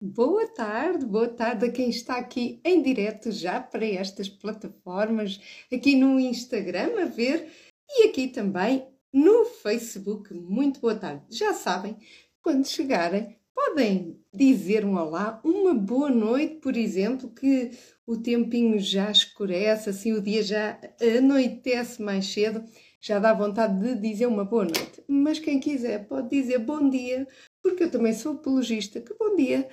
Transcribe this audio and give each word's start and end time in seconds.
Boa 0.00 0.46
tarde, 0.54 1.04
boa 1.04 1.26
tarde 1.26 1.66
a 1.66 1.72
quem 1.72 1.90
está 1.90 2.18
aqui 2.18 2.60
em 2.64 2.80
direto 2.80 3.32
já 3.32 3.60
para 3.60 3.84
estas 3.84 4.28
plataformas, 4.28 5.40
aqui 5.72 5.96
no 5.96 6.20
Instagram 6.20 7.02
a 7.02 7.06
ver 7.06 7.50
e 7.90 8.04
aqui 8.06 8.28
também 8.28 8.86
no 9.12 9.44
Facebook. 9.44 10.32
Muito 10.32 10.78
boa 10.78 10.94
tarde. 10.94 11.24
Já 11.28 11.52
sabem, 11.52 11.96
quando 12.40 12.64
chegarem, 12.64 13.36
podem 13.52 14.20
dizer 14.32 14.84
um 14.84 14.96
olá, 14.96 15.40
uma 15.42 15.74
boa 15.74 16.10
noite, 16.10 16.60
por 16.60 16.76
exemplo, 16.76 17.28
que 17.30 17.72
o 18.06 18.16
tempinho 18.16 18.78
já 18.78 19.10
escurece, 19.10 19.90
assim 19.90 20.12
o 20.12 20.22
dia 20.22 20.44
já 20.44 20.78
anoitece 21.18 22.00
mais 22.00 22.32
cedo, 22.32 22.62
já 23.00 23.18
dá 23.18 23.34
vontade 23.34 23.80
de 23.80 24.00
dizer 24.00 24.26
uma 24.26 24.44
boa 24.44 24.64
noite. 24.64 25.02
Mas 25.08 25.40
quem 25.40 25.58
quiser 25.58 26.06
pode 26.06 26.30
dizer 26.30 26.58
bom 26.58 26.88
dia, 26.88 27.26
porque 27.68 27.84
eu 27.84 27.90
também 27.90 28.14
sou 28.14 28.32
apologista, 28.32 29.00
que 29.00 29.14
bom 29.14 29.36
dia 29.36 29.68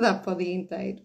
dá 0.00 0.14
para 0.14 0.32
o 0.32 0.36
dia 0.36 0.54
inteiro. 0.54 1.02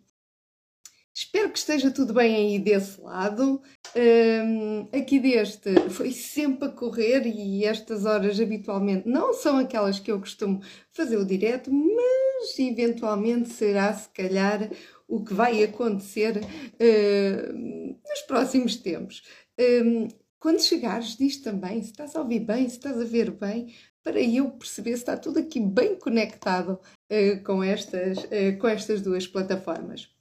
Espero 1.13 1.49
que 1.49 1.57
esteja 1.57 1.89
tudo 1.89 2.13
bem 2.13 2.35
aí 2.35 2.59
desse 2.59 2.99
lado. 2.99 3.61
Um, 3.95 4.81
aqui 4.95 5.17
deste 5.17 5.73
foi 5.89 6.11
sempre 6.11 6.67
a 6.67 6.71
correr 6.71 7.25
e 7.25 7.63
estas 7.63 8.05
horas 8.05 8.39
habitualmente 8.39 9.07
não 9.07 9.33
são 9.33 9.57
aquelas 9.57 9.97
que 9.97 10.11
eu 10.11 10.19
costumo 10.19 10.61
fazer 10.91 11.17
o 11.17 11.25
direto, 11.25 11.71
mas 11.71 12.59
eventualmente 12.59 13.49
será 13.49 13.93
se 13.93 14.09
calhar 14.09 14.69
o 15.07 15.23
que 15.23 15.33
vai 15.33 15.63
acontecer 15.63 16.37
uh, 16.37 17.53
nos 17.53 18.21
próximos 18.27 18.75
tempos. 18.75 19.23
Um, 19.57 20.09
quando 20.37 20.61
chegares, 20.61 21.15
diz 21.15 21.37
também 21.37 21.81
se 21.81 21.91
estás 21.91 22.15
a 22.15 22.21
ouvir 22.21 22.41
bem, 22.41 22.67
se 22.67 22.75
estás 22.75 22.99
a 22.99 23.05
ver 23.05 23.31
bem, 23.31 23.73
para 24.05 24.21
eu 24.21 24.51
perceber 24.51 24.91
se 24.91 24.97
está 24.97 25.17
tudo 25.17 25.39
aqui 25.39 25.59
bem 25.59 25.97
conectado 25.97 26.79
uh, 27.11 27.43
com, 27.43 27.63
estas, 27.63 28.19
uh, 28.25 28.55
com 28.61 28.67
estas 28.67 29.01
duas 29.01 29.25
plataformas. 29.25 30.13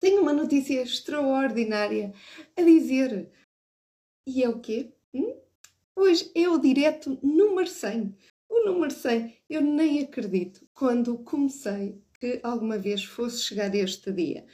Tenho 0.00 0.22
uma 0.22 0.32
notícia 0.32 0.80
extraordinária 0.80 2.14
a 2.56 2.62
dizer. 2.62 3.30
E 4.26 4.42
é 4.42 4.48
o 4.48 4.58
quê? 4.58 4.90
Hum? 5.12 5.38
Hoje 5.94 6.30
é 6.34 6.48
o 6.48 6.56
direto 6.56 7.18
número 7.22 7.68
100. 7.68 8.16
O 8.48 8.64
número 8.64 8.92
100, 8.92 9.36
eu 9.50 9.60
nem 9.60 10.02
acredito 10.02 10.66
quando 10.72 11.18
comecei 11.18 12.02
que 12.18 12.40
alguma 12.42 12.78
vez 12.78 13.04
fosse 13.04 13.42
chegar 13.42 13.74
este 13.74 14.10
dia. 14.10 14.46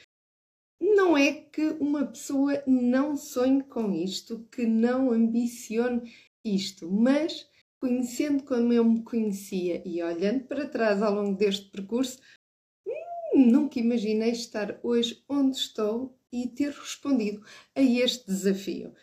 Não 0.81 1.17
é 1.17 1.33
que 1.33 1.69
uma 1.79 2.05
pessoa 2.05 2.61
não 2.67 3.17
sonhe 3.17 3.63
com 3.63 3.93
isto, 3.93 4.45
que 4.51 4.67
não 4.67 5.13
ambicione 5.13 6.13
isto, 6.45 6.91
mas 6.91 7.49
conhecendo 7.85 8.43
como 8.45 8.73
eu 8.73 8.83
me 8.83 9.03
conhecia 9.03 9.83
e 9.87 10.03
olhando 10.03 10.45
para 10.45 10.67
trás 10.67 11.03
ao 11.03 11.13
longo 11.13 11.37
deste 11.37 11.71
percurso, 11.71 12.19
hum, 12.87 13.51
nunca 13.51 13.79
imaginei 13.79 14.31
estar 14.31 14.81
hoje 14.83 15.23
onde 15.29 15.59
estou 15.59 16.19
e 16.33 16.49
ter 16.49 16.71
respondido 16.71 17.45
a 17.75 17.83
este 17.83 18.27
desafio. 18.27 18.95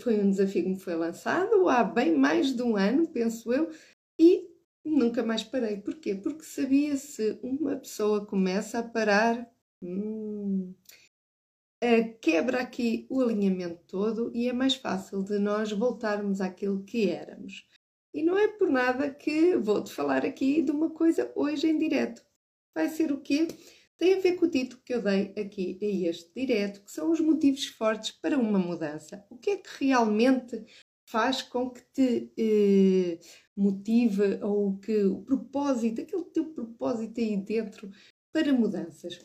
Foi 0.00 0.20
um 0.20 0.30
desafio 0.30 0.62
que 0.62 0.68
me 0.68 0.78
foi 0.78 0.94
lançado 0.94 1.68
há 1.68 1.82
bem 1.82 2.16
mais 2.16 2.54
de 2.54 2.62
um 2.62 2.76
ano, 2.76 3.08
penso 3.08 3.52
eu, 3.52 3.68
e 4.16 4.48
nunca 4.84 5.24
mais 5.24 5.42
parei. 5.42 5.78
Porquê? 5.78 6.14
Porque 6.14 6.44
sabia 6.44 6.96
se 6.96 7.36
uma 7.42 7.74
pessoa 7.74 8.24
começa 8.24 8.78
a 8.78 8.84
parar, 8.84 9.44
hum, 9.82 10.72
quebra 12.20 12.60
aqui 12.60 13.08
o 13.10 13.20
alinhamento 13.20 13.82
todo 13.88 14.30
e 14.32 14.48
é 14.48 14.52
mais 14.52 14.76
fácil 14.76 15.20
de 15.24 15.36
nós 15.40 15.72
voltarmos 15.72 16.40
àquilo 16.40 16.84
que 16.84 17.10
éramos. 17.10 17.68
E 18.12 18.22
não 18.22 18.36
é 18.36 18.48
por 18.48 18.68
nada 18.68 19.12
que 19.12 19.56
vou-te 19.56 19.92
falar 19.92 20.24
aqui 20.24 20.62
de 20.62 20.70
uma 20.70 20.90
coisa 20.90 21.30
hoje 21.34 21.68
em 21.68 21.78
direto. 21.78 22.24
Vai 22.74 22.88
ser 22.88 23.12
o 23.12 23.20
quê? 23.20 23.46
Tem 23.96 24.14
a 24.14 24.20
ver 24.20 24.36
com 24.36 24.46
o 24.46 24.50
título 24.50 24.80
que 24.84 24.94
eu 24.94 25.02
dei 25.02 25.32
aqui 25.36 25.78
a 25.80 26.08
este 26.08 26.32
direto, 26.34 26.82
que 26.82 26.90
são 26.90 27.10
os 27.10 27.20
motivos 27.20 27.66
fortes 27.66 28.12
para 28.12 28.38
uma 28.38 28.58
mudança. 28.58 29.24
O 29.28 29.36
que 29.36 29.50
é 29.50 29.56
que 29.58 29.84
realmente 29.86 30.64
faz 31.04 31.42
com 31.42 31.70
que 31.70 31.82
te 31.92 32.32
eh, 32.38 33.18
motive 33.56 34.42
ou 34.42 34.78
que 34.78 35.04
o 35.04 35.22
propósito, 35.22 36.00
aquele 36.00 36.24
teu 36.24 36.46
propósito 36.46 37.20
aí 37.20 37.36
dentro 37.36 37.90
para 38.32 38.52
mudanças? 38.52 39.20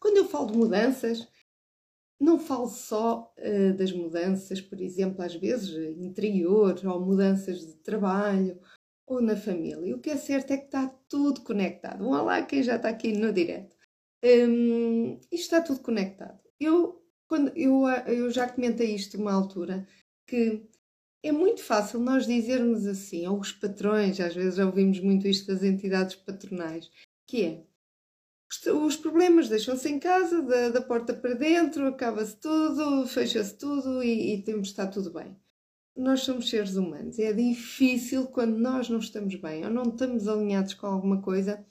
Quando 0.00 0.16
eu 0.16 0.28
falo 0.28 0.50
de 0.50 0.58
mudanças, 0.58 1.28
não 2.20 2.38
falo 2.38 2.68
só 2.68 3.32
uh, 3.38 3.76
das 3.76 3.92
mudanças, 3.92 4.60
por 4.60 4.80
exemplo, 4.80 5.22
às 5.22 5.34
vezes 5.34 5.70
interior, 5.98 6.80
ou 6.84 7.00
mudanças 7.00 7.66
de 7.66 7.74
trabalho, 7.76 8.58
ou 9.06 9.20
na 9.20 9.36
família. 9.36 9.94
O 9.94 10.00
que 10.00 10.10
é 10.10 10.16
certo 10.16 10.52
é 10.52 10.56
que 10.56 10.64
está 10.64 10.88
tudo 11.08 11.42
conectado. 11.42 12.04
Um 12.04 12.10
olá 12.10 12.42
quem 12.42 12.62
já 12.62 12.76
está 12.76 12.88
aqui 12.88 13.12
no 13.12 13.32
direto. 13.32 13.76
Um, 14.24 15.18
isto 15.30 15.54
está 15.54 15.60
tudo 15.60 15.80
conectado. 15.80 16.40
Eu, 16.58 17.02
quando, 17.28 17.52
eu, 17.56 17.86
eu 18.06 18.30
já 18.30 18.48
comentei 18.48 18.94
isto 18.94 19.18
uma 19.18 19.32
altura, 19.32 19.86
que 20.26 20.66
é 21.22 21.32
muito 21.32 21.62
fácil 21.62 22.00
nós 22.00 22.26
dizermos 22.26 22.86
assim, 22.86 23.26
ou 23.26 23.38
os 23.38 23.52
patrões, 23.52 24.20
às 24.20 24.34
vezes 24.34 24.56
já 24.56 24.66
ouvimos 24.66 25.00
muito 25.00 25.26
isto 25.26 25.46
das 25.46 25.62
entidades 25.62 26.16
patronais, 26.16 26.90
que 27.26 27.44
é 27.44 27.64
os 28.66 28.96
problemas 28.96 29.48
deixam-se 29.48 29.88
em 29.88 29.98
casa, 29.98 30.42
da, 30.42 30.68
da, 30.70 30.82
porta 30.82 31.14
para 31.14 31.34
dentro, 31.34 31.86
acaba-se 31.86 32.36
tudo, 32.36 33.06
fecha-se 33.06 33.56
tudo 33.56 34.02
e, 34.02 34.34
e 34.34 34.42
temos 34.42 34.68
estar 34.68 34.86
tudo 34.88 35.12
bem. 35.12 35.36
Nós 35.96 36.20
somos 36.20 36.50
seres 36.50 36.76
humanos. 36.76 37.18
É 37.18 37.32
difícil 37.32 38.26
quando 38.26 38.58
nós 38.58 38.88
não 38.88 38.98
estamos 38.98 39.34
bem 39.36 39.64
ou 39.64 39.70
não 39.70 39.84
estamos 39.84 40.26
alinhados 40.26 40.74
com 40.74 40.86
alguma 40.86 41.22
coisa, 41.22 41.64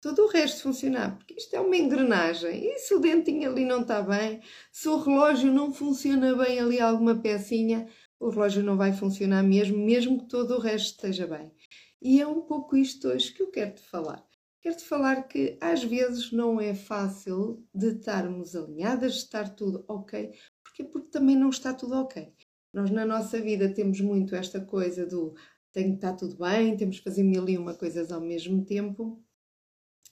todo 0.00 0.22
o 0.22 0.28
resto 0.28 0.62
funcionar, 0.62 1.16
porque 1.16 1.34
isto 1.34 1.54
é 1.54 1.60
uma 1.60 1.76
engrenagem. 1.76 2.64
E 2.64 2.78
se 2.78 2.94
o 2.94 3.00
dentinho 3.00 3.50
ali 3.50 3.64
não 3.64 3.82
está 3.82 4.02
bem, 4.02 4.40
se 4.72 4.88
o 4.88 4.98
relógio 4.98 5.52
não 5.52 5.72
funciona 5.72 6.34
bem 6.36 6.58
ali 6.60 6.80
alguma 6.80 7.16
pecinha, 7.16 7.88
o 8.20 8.30
relógio 8.30 8.62
não 8.62 8.76
vai 8.76 8.92
funcionar 8.92 9.42
mesmo, 9.42 9.78
mesmo 9.78 10.18
que 10.18 10.28
todo 10.28 10.54
o 10.54 10.60
resto 10.60 10.96
esteja 10.96 11.26
bem. 11.26 11.52
E 12.00 12.20
é 12.20 12.26
um 12.26 12.42
pouco 12.42 12.76
isto 12.76 13.08
hoje 13.08 13.32
que 13.32 13.42
eu 13.42 13.50
quero 13.50 13.74
te 13.74 13.82
falar. 13.82 14.27
Quero-te 14.60 14.84
falar 14.84 15.28
que 15.28 15.56
às 15.60 15.84
vezes 15.84 16.32
não 16.32 16.60
é 16.60 16.74
fácil 16.74 17.64
de 17.72 17.92
estarmos 17.92 18.56
alinhadas, 18.56 19.12
de 19.14 19.18
estar 19.20 19.54
tudo 19.54 19.84
ok, 19.88 20.32
porque 20.64 20.84
porque 20.84 21.08
também 21.10 21.36
não 21.36 21.50
está 21.50 21.72
tudo 21.72 21.94
ok. 21.94 22.32
Nós 22.72 22.90
na 22.90 23.06
nossa 23.06 23.40
vida 23.40 23.72
temos 23.72 24.00
muito 24.00 24.34
esta 24.34 24.60
coisa 24.60 25.06
do 25.06 25.34
tem 25.72 25.90
que 25.90 25.94
estar 25.96 26.14
tudo 26.14 26.36
bem, 26.36 26.76
temos 26.76 26.98
que 26.98 27.04
fazer 27.04 27.22
mil 27.22 27.48
e 27.48 27.56
uma 27.56 27.74
coisas 27.74 28.10
ao 28.10 28.20
mesmo 28.20 28.64
tempo, 28.64 29.22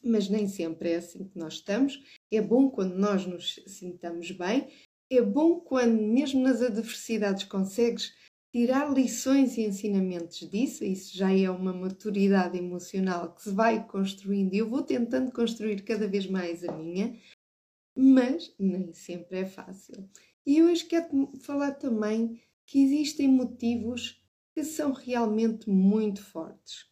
mas 0.02 0.28
nem 0.28 0.46
sempre 0.46 0.90
é 0.92 0.96
assim 0.96 1.26
que 1.26 1.38
nós 1.38 1.54
estamos. 1.54 2.00
É 2.30 2.40
bom 2.40 2.70
quando 2.70 2.94
nós 2.94 3.26
nos 3.26 3.60
sintamos 3.66 4.30
bem, 4.30 4.68
é 5.10 5.20
bom 5.20 5.60
quando, 5.60 6.00
mesmo 6.00 6.40
nas 6.40 6.62
adversidades, 6.62 7.44
consegues 7.44 8.14
tirar 8.56 8.90
lições 8.90 9.58
e 9.58 9.66
ensinamentos 9.66 10.38
disso, 10.48 10.82
isso 10.82 11.14
já 11.14 11.30
é 11.30 11.50
uma 11.50 11.74
maturidade 11.74 12.56
emocional 12.56 13.34
que 13.34 13.42
se 13.42 13.50
vai 13.50 13.86
construindo 13.86 14.54
e 14.54 14.56
eu 14.56 14.66
vou 14.66 14.82
tentando 14.82 15.30
construir 15.30 15.82
cada 15.82 16.08
vez 16.08 16.26
mais 16.26 16.64
a 16.64 16.72
minha, 16.72 17.20
mas 17.94 18.54
nem 18.58 18.94
sempre 18.94 19.40
é 19.40 19.44
fácil. 19.44 20.08
E 20.46 20.62
hoje 20.62 20.86
quero 20.86 21.30
falar 21.42 21.72
também 21.72 22.40
que 22.64 22.82
existem 22.82 23.28
motivos 23.28 24.24
que 24.54 24.64
são 24.64 24.90
realmente 24.90 25.68
muito 25.68 26.22
fortes. 26.22 26.86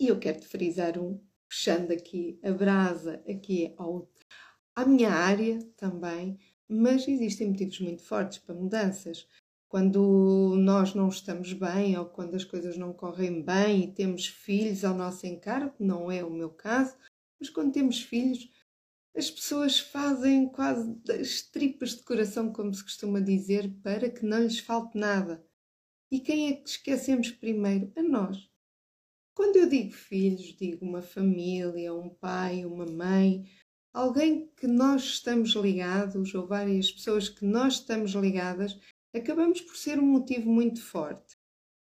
E 0.00 0.08
eu 0.08 0.18
quero 0.18 0.40
te 0.40 0.46
frisar 0.46 0.98
um, 0.98 1.20
puxando 1.46 1.90
aqui 1.90 2.40
a 2.42 2.50
brasa 2.50 3.22
aqui 3.28 3.74
ao, 3.76 4.10
à 4.74 4.86
minha 4.86 5.10
área 5.10 5.58
também, 5.76 6.38
mas 6.66 7.06
existem 7.06 7.48
motivos 7.48 7.78
muito 7.78 8.02
fortes 8.02 8.38
para 8.38 8.54
mudanças 8.54 9.28
quando 9.68 10.54
nós 10.58 10.94
não 10.94 11.08
estamos 11.08 11.52
bem 11.52 11.96
ou 11.98 12.06
quando 12.06 12.34
as 12.34 12.44
coisas 12.44 12.76
não 12.76 12.92
correm 12.92 13.42
bem 13.42 13.84
e 13.84 13.92
temos 13.92 14.26
filhos 14.26 14.84
ao 14.84 14.94
nosso 14.94 15.26
encargo, 15.26 15.74
não 15.78 16.10
é 16.10 16.24
o 16.24 16.30
meu 16.30 16.50
caso, 16.50 16.96
mas 17.38 17.50
quando 17.50 17.72
temos 17.72 18.00
filhos, 18.00 18.48
as 19.16 19.30
pessoas 19.30 19.78
fazem 19.78 20.48
quase 20.48 20.94
as 21.10 21.42
tripas 21.42 21.96
de 21.96 22.02
coração, 22.02 22.52
como 22.52 22.72
se 22.72 22.82
costuma 22.82 23.18
dizer, 23.18 23.72
para 23.82 24.10
que 24.10 24.24
não 24.24 24.42
lhes 24.42 24.58
falte 24.58 24.96
nada. 24.96 25.44
E 26.10 26.20
quem 26.20 26.48
é 26.48 26.52
que 26.52 26.68
esquecemos 26.68 27.30
primeiro? 27.30 27.90
A 27.96 28.02
nós. 28.02 28.48
Quando 29.34 29.56
eu 29.56 29.68
digo 29.68 29.92
filhos, 29.92 30.56
digo 30.56 30.84
uma 30.84 31.02
família, 31.02 31.92
um 31.92 32.08
pai, 32.08 32.64
uma 32.64 32.86
mãe, 32.86 33.44
alguém 33.92 34.48
que 34.56 34.66
nós 34.66 35.02
estamos 35.02 35.50
ligados, 35.50 36.34
ou 36.34 36.46
várias 36.46 36.90
pessoas 36.92 37.28
que 37.28 37.44
nós 37.44 37.74
estamos 37.74 38.12
ligadas, 38.12 38.78
acabamos 39.14 39.60
por 39.60 39.76
ser 39.76 39.98
um 39.98 40.06
motivo 40.06 40.50
muito 40.50 40.82
forte. 40.82 41.36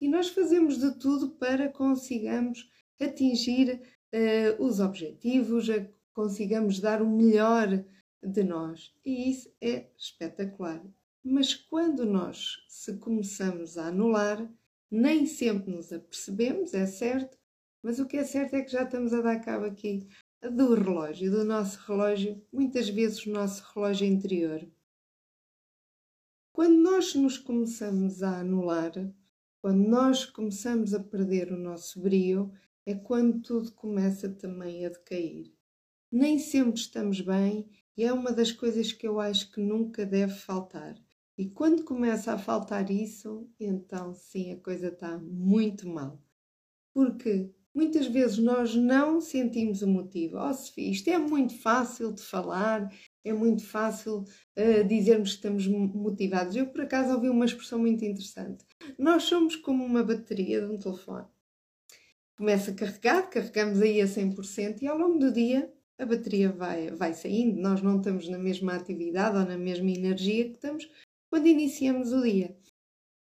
E 0.01 0.07
nós 0.07 0.29
fazemos 0.29 0.77
de 0.77 0.97
tudo 0.97 1.31
para 1.31 1.69
consigamos 1.69 2.69
atingir 2.99 3.81
uh, 4.13 4.63
os 4.63 4.79
objetivos, 4.79 5.67
consigamos 6.13 6.79
dar 6.79 7.01
o 7.01 7.09
melhor 7.09 7.83
de 8.21 8.43
nós. 8.43 8.93
E 9.05 9.29
isso 9.29 9.51
é 9.61 9.89
espetacular. 9.97 10.83
Mas 11.23 11.53
quando 11.53 12.05
nós 12.05 12.63
se 12.67 12.97
começamos 12.97 13.77
a 13.77 13.87
anular, 13.87 14.49
nem 14.89 15.25
sempre 15.25 15.71
nos 15.71 15.91
apercebemos, 15.91 16.73
é 16.73 16.85
certo, 16.85 17.37
mas 17.83 17.99
o 17.99 18.05
que 18.05 18.17
é 18.17 18.23
certo 18.23 18.55
é 18.55 18.61
que 18.61 18.71
já 18.71 18.83
estamos 18.83 19.13
a 19.13 19.21
dar 19.21 19.39
cabo 19.39 19.65
aqui 19.65 20.07
do 20.41 20.73
relógio, 20.73 21.31
do 21.31 21.43
nosso 21.43 21.79
relógio, 21.85 22.41
muitas 22.51 22.89
vezes 22.89 23.25
o 23.25 23.31
nosso 23.31 23.63
relógio 23.73 24.07
interior. 24.07 24.65
Quando 26.59 26.77
nós 26.77 27.15
nos 27.15 27.37
começamos 27.37 28.21
a 28.21 28.41
anular, 28.41 28.91
quando 29.61 29.87
nós 29.87 30.25
começamos 30.25 30.93
a 30.93 30.99
perder 30.99 31.53
o 31.53 31.57
nosso 31.57 32.01
brio, 32.01 32.51
é 32.85 32.93
quando 32.93 33.39
tudo 33.39 33.71
começa 33.71 34.27
também 34.27 34.85
a 34.85 34.89
decair. 34.89 35.53
Nem 36.11 36.37
sempre 36.37 36.81
estamos 36.81 37.21
bem 37.21 37.69
e 37.95 38.03
é 38.03 38.11
uma 38.11 38.33
das 38.33 38.51
coisas 38.51 38.91
que 38.91 39.07
eu 39.07 39.21
acho 39.21 39.49
que 39.53 39.61
nunca 39.61 40.05
deve 40.05 40.33
faltar. 40.33 40.95
E 41.37 41.49
quando 41.49 41.85
começa 41.85 42.33
a 42.33 42.37
faltar 42.37 42.91
isso, 42.91 43.49
então 43.57 44.13
sim, 44.13 44.51
a 44.51 44.57
coisa 44.57 44.89
está 44.89 45.17
muito 45.17 45.87
mal. 45.87 46.21
Porque 46.93 47.53
muitas 47.73 48.07
vezes 48.07 48.37
nós 48.37 48.75
não 48.75 49.21
sentimos 49.21 49.81
o 49.81 49.87
motivo. 49.87 50.37
Oh, 50.37 50.53
Sofia, 50.53 50.91
isto 50.91 51.09
é 51.09 51.17
muito 51.17 51.57
fácil 51.57 52.11
de 52.11 52.21
falar, 52.21 52.93
é 53.23 53.33
muito 53.33 53.65
fácil 53.65 54.19
uh, 54.57 54.83
dizermos 54.87 55.31
que 55.31 55.35
estamos 55.35 55.67
motivados. 55.67 56.55
Eu, 56.55 56.67
por 56.67 56.81
acaso, 56.81 57.13
ouvi 57.13 57.29
uma 57.29 57.45
expressão 57.45 57.79
muito 57.79 58.03
interessante. 58.03 58.65
Nós 58.97 59.23
somos 59.23 59.55
como 59.55 59.83
uma 59.83 60.03
bateria 60.03 60.61
de 60.61 60.71
um 60.71 60.77
telefone. 60.77 61.27
Começa 62.37 62.73
carregado, 62.73 63.29
carregamos 63.29 63.81
aí 63.81 64.01
a 64.01 64.05
100% 64.05 64.81
e 64.81 64.87
ao 64.87 64.97
longo 64.97 65.19
do 65.19 65.31
dia 65.31 65.71
a 65.97 66.05
bateria 66.05 66.49
vai, 66.51 66.89
vai 66.91 67.13
saindo. 67.13 67.61
Nós 67.61 67.81
não 67.81 67.97
estamos 67.97 68.29
na 68.29 68.37
mesma 68.37 68.75
atividade 68.75 69.37
ou 69.37 69.45
na 69.45 69.57
mesma 69.57 69.91
energia 69.91 70.45
que 70.45 70.55
estamos 70.55 70.89
quando 71.29 71.47
iniciamos 71.47 72.13
o 72.13 72.21
dia. 72.21 72.57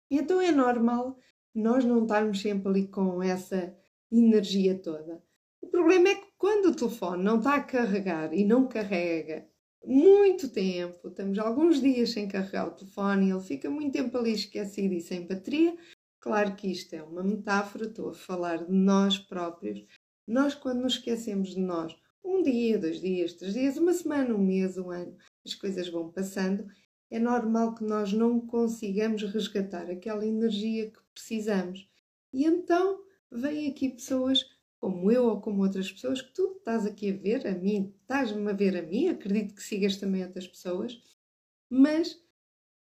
Então 0.09 0.39
é 0.41 0.51
normal 0.51 1.19
nós 1.53 1.83
não 1.83 2.03
estarmos 2.03 2.41
sempre 2.41 2.69
ali 2.69 2.88
com 2.88 3.21
essa 3.21 3.75
energia 4.12 4.80
toda. 4.80 5.21
O 5.62 5.68
problema 5.68 6.09
é 6.09 6.15
que 6.15 6.27
quando 6.38 6.68
o 6.68 6.75
telefone 6.75 7.24
não 7.24 7.38
está 7.38 7.56
a 7.56 7.63
carregar 7.63 8.33
e 8.33 8.45
não 8.45 8.68
carrega 8.68 9.47
muito 9.85 10.50
tempo, 10.50 11.07
estamos 11.07 11.38
alguns 11.38 11.81
dias 11.81 12.12
sem 12.12 12.27
carregar 12.27 12.68
o 12.68 12.71
telefone 12.71 13.31
ele 13.31 13.41
fica 13.41 13.69
muito 13.69 13.94
tempo 13.94 14.18
ali 14.18 14.31
esquecido 14.31 14.94
e 14.94 15.01
sem 15.01 15.27
bateria. 15.27 15.75
Claro 16.19 16.56
que 16.56 16.71
isto 16.71 16.94
é 16.94 17.03
uma 17.03 17.21
metáfora, 17.21 17.85
estou 17.85 18.09
a 18.09 18.13
falar 18.13 18.63
de 18.65 18.71
nós 18.71 19.18
próprios. 19.18 19.85
Nós, 20.25 20.56
quando 20.56 20.81
nos 20.81 20.94
esquecemos 20.94 21.50
de 21.50 21.59
nós, 21.59 21.94
um 22.24 22.41
dia, 22.41 22.80
dois 22.80 23.01
dias, 23.01 23.33
três 23.33 23.53
dias, 23.53 23.77
uma 23.77 23.91
semana, 23.91 24.33
um 24.33 24.38
mês, 24.38 24.77
um 24.77 24.89
ano, 24.89 25.18
as 25.45 25.53
coisas 25.53 25.89
vão 25.89 26.09
passando, 26.09 26.65
é 27.12 27.19
normal 27.19 27.75
que 27.75 27.83
nós 27.83 28.13
não 28.13 28.39
consigamos 28.39 29.21
resgatar 29.24 29.89
aquela 29.89 30.25
energia 30.25 30.89
que 30.89 31.00
precisamos. 31.13 31.88
E 32.31 32.45
então 32.45 33.01
vêm 33.30 33.69
aqui 33.69 33.89
pessoas 33.89 34.45
como 34.83 35.09
eu 35.09 35.27
ou 35.27 35.39
como 35.39 35.63
outras 35.63 35.89
pessoas, 35.89 36.21
que 36.21 36.33
tu 36.33 36.57
estás 36.57 36.85
aqui 36.85 37.09
a 37.09 37.15
ver, 37.15 37.47
a 37.47 37.57
mim, 37.57 37.95
estás-me 38.01 38.51
a 38.51 38.53
ver 38.53 38.75
a 38.75 38.81
mim, 38.81 39.07
acredito 39.07 39.56
que 39.56 39.63
sigas 39.63 39.95
também 39.95 40.25
outras 40.25 40.45
pessoas, 40.45 41.01
mas 41.69 42.21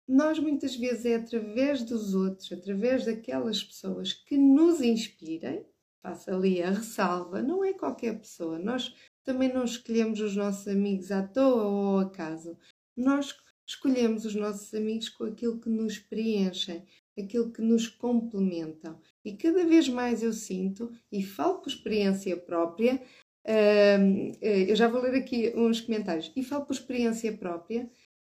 nós 0.08 0.40
muitas 0.40 0.78
vezes 0.78 1.06
é 1.06 1.16
através 1.16 1.84
dos 1.84 2.16
outros, 2.16 2.50
através 2.54 3.04
daquelas 3.04 3.62
pessoas 3.62 4.14
que 4.14 4.38
nos 4.38 4.80
inspirem, 4.80 5.66
faça 6.02 6.34
ali 6.34 6.64
a 6.64 6.70
ressalva, 6.70 7.42
não 7.42 7.66
é 7.66 7.74
qualquer 7.74 8.18
pessoa, 8.18 8.58
nós 8.58 8.96
também 9.26 9.54
não 9.54 9.66
escolhemos 9.66 10.22
os 10.22 10.38
nossos 10.38 10.66
amigos 10.70 11.12
à 11.12 11.22
toa 11.22 11.64
ou 11.64 11.86
ao 11.88 12.00
acaso, 12.00 12.58
nós 12.96 13.36
escolhemos 13.68 14.24
os 14.24 14.36
nossos 14.36 14.74
amigos 14.74 15.10
com 15.10 15.26
aquilo 15.26 15.60
que 15.60 15.70
nos 15.70 16.00
preenchem, 16.00 16.86
aquilo 17.18 17.52
que 17.52 17.62
nos 17.62 17.88
complementam. 17.88 19.00
E 19.24 19.36
cada 19.36 19.66
vez 19.66 19.88
mais 19.88 20.24
eu 20.24 20.34
sinto, 20.34 20.92
e 21.12 21.24
falo 21.24 21.60
por 21.60 21.70
experiência 21.70 22.36
própria, 22.36 23.02
uh, 23.46 24.38
eu 24.42 24.76
já 24.76 24.88
vou 24.88 25.02
ler 25.02 25.16
aqui 25.16 25.54
uns 25.56 25.82
comentários, 25.82 26.32
e 26.36 26.44
falo 26.44 26.66
por 26.66 26.74
experiência 26.74 27.36
própria, 27.38 27.90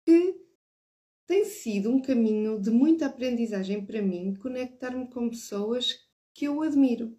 que 0.07 0.35
tem 1.27 1.45
sido 1.45 1.91
um 1.91 2.01
caminho 2.01 2.59
de 2.59 2.71
muita 2.71 3.07
aprendizagem 3.07 3.85
para 3.85 4.01
mim 4.01 4.35
conectar-me 4.35 5.07
com 5.09 5.29
pessoas 5.29 6.09
que 6.35 6.47
eu 6.47 6.63
admiro. 6.63 7.15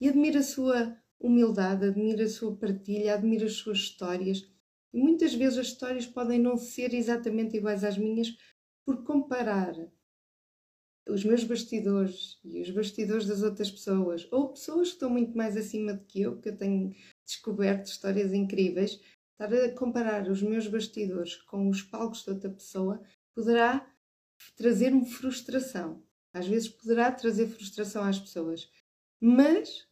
E 0.00 0.08
admiro 0.08 0.38
a 0.38 0.42
sua 0.42 0.96
humildade, 1.20 1.84
admiro 1.84 2.22
a 2.22 2.28
sua 2.28 2.56
partilha, 2.56 3.14
admiro 3.14 3.44
as 3.44 3.54
suas 3.54 3.78
histórias. 3.78 4.50
E 4.92 4.98
muitas 4.98 5.34
vezes 5.34 5.58
as 5.58 5.66
histórias 5.66 6.06
podem 6.06 6.38
não 6.38 6.56
ser 6.56 6.94
exatamente 6.94 7.56
iguais 7.56 7.84
às 7.84 7.98
minhas, 7.98 8.34
por 8.84 9.04
comparar 9.04 9.74
os 11.08 11.24
meus 11.24 11.44
bastidores 11.44 12.38
e 12.44 12.62
os 12.62 12.70
bastidores 12.70 13.26
das 13.26 13.42
outras 13.42 13.70
pessoas, 13.70 14.26
ou 14.30 14.48
pessoas 14.48 14.88
que 14.88 14.94
estão 14.94 15.10
muito 15.10 15.36
mais 15.36 15.56
acima 15.56 15.94
do 15.94 16.04
que 16.04 16.22
eu, 16.22 16.40
que 16.40 16.48
eu 16.48 16.56
tenho 16.56 16.94
descoberto 17.24 17.86
histórias 17.86 18.32
incríveis, 18.32 19.00
estar 19.32 19.52
a 19.52 19.72
comparar 19.74 20.28
os 20.28 20.42
meus 20.42 20.66
bastidores 20.66 21.36
com 21.36 21.68
os 21.68 21.82
palcos 21.82 22.22
de 22.22 22.30
outra 22.30 22.50
pessoa 22.50 23.02
poderá 23.34 23.86
trazer-me 24.56 25.04
frustração. 25.06 26.02
Às 26.32 26.46
vezes 26.46 26.68
poderá 26.68 27.12
trazer 27.12 27.48
frustração 27.48 28.02
às 28.02 28.18
pessoas, 28.18 28.70
mas 29.20 29.86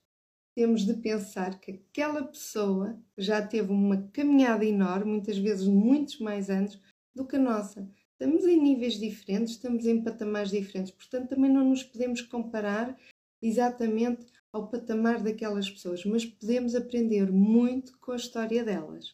temos 0.54 0.84
de 0.84 0.94
pensar 0.94 1.58
que 1.60 1.72
aquela 1.72 2.24
pessoa 2.24 3.00
já 3.16 3.46
teve 3.46 3.70
uma 3.72 4.08
caminhada 4.08 4.64
enorme, 4.64 5.12
muitas 5.12 5.38
vezes 5.38 5.66
muitos 5.66 6.18
mais 6.18 6.50
anos, 6.50 6.78
do 7.14 7.26
que 7.26 7.36
a 7.36 7.38
nossa. 7.38 7.88
Estamos 8.22 8.44
em 8.44 8.56
níveis 8.56 9.00
diferentes, 9.00 9.54
estamos 9.54 9.84
em 9.84 10.00
patamares 10.00 10.52
diferentes, 10.52 10.92
portanto, 10.92 11.30
também 11.30 11.50
não 11.50 11.68
nos 11.68 11.82
podemos 11.82 12.22
comparar 12.22 12.96
exatamente 13.42 14.24
ao 14.52 14.68
patamar 14.68 15.20
daquelas 15.20 15.68
pessoas, 15.68 16.04
mas 16.04 16.24
podemos 16.24 16.76
aprender 16.76 17.32
muito 17.32 17.98
com 17.98 18.12
a 18.12 18.16
história 18.16 18.62
delas. 18.62 19.12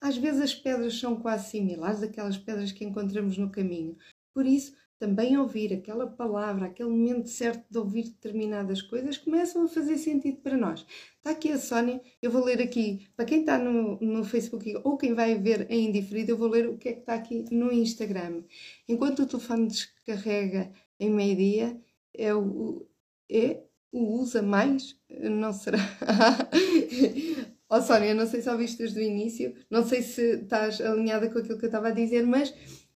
Às 0.00 0.16
vezes 0.16 0.40
as 0.40 0.52
pedras 0.52 0.98
são 0.98 1.20
quase 1.20 1.50
similares 1.50 2.02
àquelas 2.02 2.36
pedras 2.36 2.72
que 2.72 2.84
encontramos 2.84 3.38
no 3.38 3.48
caminho, 3.48 3.96
por 4.34 4.44
isso 4.44 4.74
também 4.98 5.36
ouvir 5.36 5.72
aquela 5.72 6.06
palavra, 6.06 6.66
aquele 6.66 6.88
momento 6.88 7.28
certo 7.28 7.64
de 7.68 7.78
ouvir 7.78 8.04
determinadas 8.04 8.80
coisas, 8.80 9.18
começam 9.18 9.64
a 9.64 9.68
fazer 9.68 9.98
sentido 9.98 10.38
para 10.38 10.56
nós. 10.56 10.86
Está 11.16 11.30
aqui 11.30 11.50
a 11.50 11.58
Sónia, 11.58 12.00
eu 12.22 12.30
vou 12.30 12.44
ler 12.44 12.60
aqui, 12.60 13.06
para 13.16 13.24
quem 13.24 13.40
está 13.40 13.58
no, 13.58 13.98
no 14.00 14.24
Facebook 14.24 14.78
ou 14.84 14.96
quem 14.96 15.14
vai 15.14 15.34
ver 15.36 15.66
em 15.70 15.88
indiferido, 15.88 16.32
eu 16.32 16.36
vou 16.36 16.48
ler 16.48 16.68
o 16.68 16.78
que 16.78 16.88
é 16.88 16.92
que 16.92 17.00
está 17.00 17.14
aqui 17.14 17.44
no 17.50 17.72
Instagram. 17.72 18.42
Enquanto 18.88 19.22
o 19.22 19.26
telefone 19.26 19.66
descarrega 19.66 20.70
em 20.98 21.10
meio-dia, 21.10 21.78
é 22.14 22.34
o, 22.34 22.86
é 23.30 23.62
o 23.90 24.20
usa 24.20 24.42
mais? 24.42 24.96
Não 25.08 25.52
será? 25.52 25.78
oh 27.68 27.80
Sónia, 27.80 28.14
não 28.14 28.26
sei 28.26 28.42
se 28.42 28.50
ouviste 28.50 28.78
desde 28.78 29.00
o 29.00 29.02
início, 29.02 29.54
não 29.70 29.84
sei 29.84 30.02
se 30.02 30.42
estás 30.42 30.80
alinhada 30.80 31.28
com 31.28 31.38
aquilo 31.38 31.58
que 31.58 31.64
eu 31.64 31.68
estava 31.68 31.88
a 31.88 31.92
dizer, 31.92 32.24
mas 32.26 32.54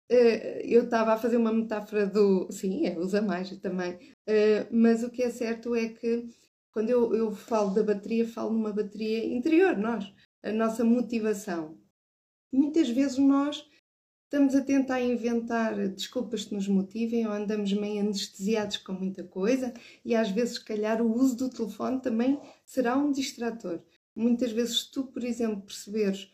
eu 0.08 0.84
estava 0.84 1.14
a 1.14 1.18
fazer 1.18 1.36
uma 1.36 1.52
metáfora 1.52 2.06
do. 2.06 2.50
Sim, 2.50 2.86
é, 2.86 2.98
usa 2.98 3.20
mais 3.20 3.50
também. 3.58 3.94
Uh, 4.28 4.66
mas 4.70 5.02
o 5.02 5.10
que 5.10 5.22
é 5.22 5.30
certo 5.30 5.75
é 5.75 5.88
que 5.88 6.28
quando 6.72 6.90
eu, 6.90 7.14
eu 7.14 7.32
falo 7.32 7.70
da 7.70 7.82
bateria, 7.82 8.28
falo 8.28 8.52
numa 8.52 8.72
bateria 8.72 9.25
interior, 9.25 9.76
nós, 9.76 10.12
a 10.42 10.52
nossa 10.52 10.84
motivação. 10.84 11.78
Muitas 12.52 12.90
vezes 12.90 13.16
nós 13.16 13.66
estamos 14.25 14.54
a 14.54 14.60
tentar 14.60 15.00
inventar 15.00 15.88
desculpas 15.88 16.44
que 16.44 16.54
nos 16.54 16.68
motivem 16.68 17.26
ou 17.26 17.32
andamos 17.32 17.72
meio 17.72 18.00
anestesiados 18.00 18.76
com 18.76 18.92
muita 18.92 19.25
coisa 19.25 19.72
e 20.04 20.14
às 20.14 20.30
vezes, 20.30 20.56
se 20.56 20.64
calhar, 20.64 21.00
o 21.00 21.14
uso 21.14 21.36
do 21.36 21.48
telefone 21.48 22.00
também 22.02 22.38
será 22.64 22.96
um 22.96 23.10
distrator. 23.10 23.82
Muitas 24.14 24.52
vezes, 24.52 24.84
tu, 24.84 25.04
por 25.06 25.25
exemplo, 25.25 25.62
perceberes 25.62 26.30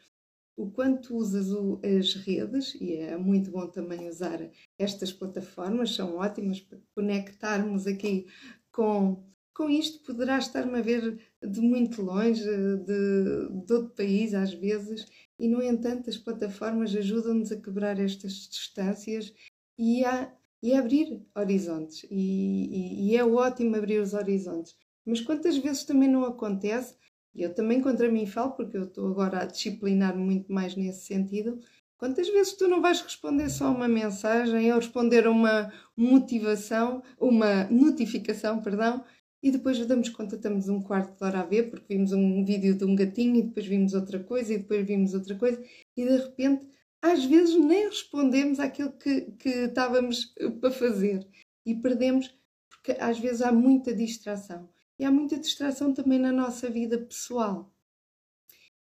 o 0.56 0.70
quanto 0.70 1.16
usas 1.16 1.50
o, 1.50 1.80
as 1.82 2.14
redes, 2.14 2.74
e 2.80 2.94
é 2.96 3.16
muito 3.16 3.50
bom 3.50 3.66
também 3.66 4.08
usar 4.08 4.50
estas 4.78 5.12
plataformas, 5.12 5.94
são 5.94 6.16
ótimas 6.16 6.60
para 6.60 6.78
conectarmos 6.94 7.86
aqui 7.86 8.26
com, 8.70 9.24
com 9.54 9.70
isto. 9.70 10.02
Poderás 10.04 10.46
estar-me 10.46 10.78
a 10.78 10.82
ver 10.82 11.18
de 11.42 11.60
muito 11.60 12.02
longe, 12.02 12.44
de, 12.44 13.64
de 13.64 13.72
outro 13.72 13.94
país 13.96 14.34
às 14.34 14.52
vezes, 14.52 15.06
e 15.38 15.48
no 15.48 15.62
entanto 15.62 16.10
as 16.10 16.18
plataformas 16.18 16.94
ajudam-nos 16.94 17.50
a 17.50 17.60
quebrar 17.60 17.98
estas 17.98 18.48
distâncias 18.48 19.32
e 19.78 20.04
a, 20.04 20.32
e 20.62 20.74
a 20.74 20.78
abrir 20.78 21.22
horizontes. 21.34 22.04
E, 22.10 23.06
e, 23.06 23.10
e 23.10 23.16
é 23.16 23.24
ótimo 23.24 23.74
abrir 23.76 24.00
os 24.00 24.12
horizontes. 24.12 24.76
Mas 25.04 25.20
quantas 25.20 25.56
vezes 25.56 25.82
também 25.84 26.08
não 26.08 26.24
acontece 26.24 26.94
e 27.34 27.42
eu 27.42 27.54
também 27.54 27.80
contra 27.80 28.10
mim 28.10 28.26
falo, 28.26 28.52
porque 28.52 28.76
eu 28.76 28.84
estou 28.84 29.08
agora 29.08 29.42
a 29.42 29.46
disciplinar 29.46 30.16
muito 30.16 30.52
mais 30.52 30.76
nesse 30.76 31.06
sentido. 31.06 31.58
Quantas 31.96 32.28
vezes 32.28 32.54
tu 32.54 32.66
não 32.68 32.82
vais 32.82 33.00
responder 33.00 33.48
só 33.48 33.70
uma 33.70 33.88
mensagem 33.88 34.72
ou 34.72 34.78
responder 34.78 35.26
uma 35.26 35.72
motivação, 35.96 37.02
uma 37.18 37.64
notificação, 37.64 38.60
perdão, 38.60 39.04
e 39.42 39.50
depois 39.50 39.84
damos 39.86 40.08
conta, 40.08 40.36
estamos 40.36 40.68
um 40.68 40.80
quarto 40.82 41.16
de 41.16 41.24
hora 41.24 41.40
a 41.40 41.44
ver, 41.44 41.70
porque 41.70 41.94
vimos 41.94 42.12
um 42.12 42.44
vídeo 42.44 42.74
de 42.74 42.84
um 42.84 42.94
gatinho 42.94 43.36
e 43.36 43.42
depois 43.42 43.66
vimos 43.66 43.94
outra 43.94 44.22
coisa 44.22 44.54
e 44.54 44.58
depois 44.58 44.86
vimos 44.86 45.14
outra 45.14 45.34
coisa, 45.36 45.62
e 45.96 46.04
de 46.04 46.16
repente, 46.16 46.66
às 47.00 47.24
vezes 47.24 47.56
nem 47.56 47.88
respondemos 47.88 48.60
àquilo 48.60 48.92
que, 48.92 49.22
que 49.32 49.48
estávamos 49.48 50.32
para 50.60 50.70
fazer 50.70 51.26
e 51.66 51.74
perdemos, 51.74 52.32
porque 52.68 52.92
às 53.00 53.18
vezes 53.18 53.42
há 53.42 53.52
muita 53.52 53.92
distração. 53.94 54.68
E 55.02 55.04
há 55.04 55.10
muita 55.10 55.36
distração 55.36 55.92
também 55.92 56.16
na 56.16 56.30
nossa 56.30 56.70
vida 56.70 56.96
pessoal. 56.96 57.74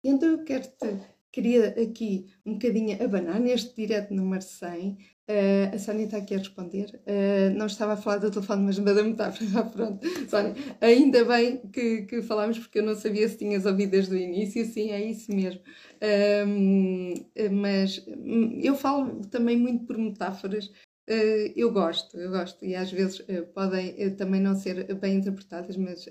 Então 0.03 0.29
eu 0.29 0.43
quero-te, 0.43 1.01
queria 1.31 1.69
aqui 1.69 2.27
um 2.45 2.53
bocadinho 2.53 3.03
abanar 3.03 3.39
neste 3.39 3.75
direto 3.75 4.13
número 4.13 4.43
100. 4.43 4.99
Uh, 5.27 5.73
a 5.73 5.79
Sónia 5.79 6.05
está 6.05 6.17
aqui 6.17 6.35
a 6.35 6.37
responder. 6.37 7.01
Uh, 7.07 7.57
não 7.57 7.65
estava 7.65 7.93
a 7.93 7.97
falar 7.97 8.19
do 8.19 8.29
telefone, 8.29 8.65
mas 8.65 8.77
da 8.77 9.01
metáfora. 9.01 9.63
Pronto, 9.65 10.07
Sónia, 10.29 10.53
ainda 10.79 11.25
bem 11.25 11.57
que, 11.73 12.03
que 12.03 12.21
falámos, 12.21 12.59
porque 12.59 12.77
eu 12.77 12.83
não 12.83 12.93
sabia 12.93 13.27
se 13.27 13.39
tinhas 13.39 13.65
ouvido 13.65 13.89
desde 13.89 14.13
o 14.13 14.17
início. 14.19 14.63
Sim, 14.63 14.91
é 14.91 15.03
isso 15.03 15.33
mesmo. 15.33 15.61
Uh, 16.03 17.51
mas 17.51 17.97
hum, 18.07 18.59
eu 18.61 18.75
falo 18.75 19.25
também 19.25 19.57
muito 19.57 19.85
por 19.87 19.97
metáforas. 19.97 20.69
Uh, 21.11 21.51
eu 21.57 21.71
gosto, 21.73 22.17
eu 22.17 22.31
gosto, 22.31 22.63
e 22.63 22.73
às 22.73 22.89
vezes 22.89 23.19
uh, 23.19 23.45
podem 23.53 24.15
também 24.15 24.39
não 24.39 24.55
ser 24.55 24.93
bem 24.95 25.17
interpretadas, 25.17 25.75
mas 25.75 26.05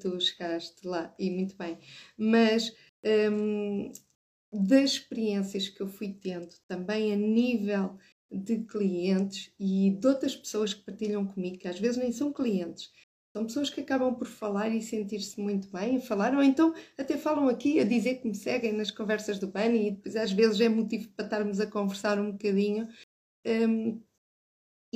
tu 0.00 0.18
chegaste 0.18 0.86
lá 0.86 1.14
e 1.18 1.30
muito 1.30 1.54
bem. 1.56 1.76
Mas 2.16 2.74
um, 3.04 3.92
das 4.50 4.92
experiências 4.92 5.68
que 5.68 5.80
eu 5.82 5.86
fui 5.86 6.12
tendo, 6.12 6.48
também 6.66 7.12
a 7.12 7.16
nível 7.16 7.98
de 8.30 8.60
clientes 8.64 9.52
e 9.58 9.90
de 9.90 10.06
outras 10.06 10.34
pessoas 10.34 10.74
que 10.74 10.82
partilham 10.84 11.26
comigo, 11.26 11.58
que 11.58 11.68
às 11.68 11.78
vezes 11.78 11.98
nem 11.98 12.10
são 12.10 12.32
clientes, 12.32 12.90
são 13.36 13.44
pessoas 13.44 13.68
que 13.68 13.82
acabam 13.82 14.14
por 14.14 14.26
falar 14.26 14.70
e 14.70 14.80
sentir-se 14.80 15.38
muito 15.38 15.68
bem 15.70 15.96
a 15.96 16.00
falar, 16.00 16.34
ou 16.34 16.42
então 16.42 16.74
até 16.96 17.18
falam 17.18 17.48
aqui 17.48 17.78
a 17.78 17.84
dizer 17.84 18.16
que 18.16 18.28
me 18.28 18.34
seguem 18.34 18.72
nas 18.72 18.90
conversas 18.90 19.38
do 19.38 19.48
PAN 19.48 19.66
e 19.74 19.90
depois 19.90 20.16
às 20.16 20.32
vezes 20.32 20.58
é 20.60 20.68
motivo 20.68 21.10
para 21.10 21.26
estarmos 21.26 21.60
a 21.60 21.66
conversar 21.66 22.18
um 22.18 22.32
bocadinho. 22.32 22.88
Um, 23.46 24.00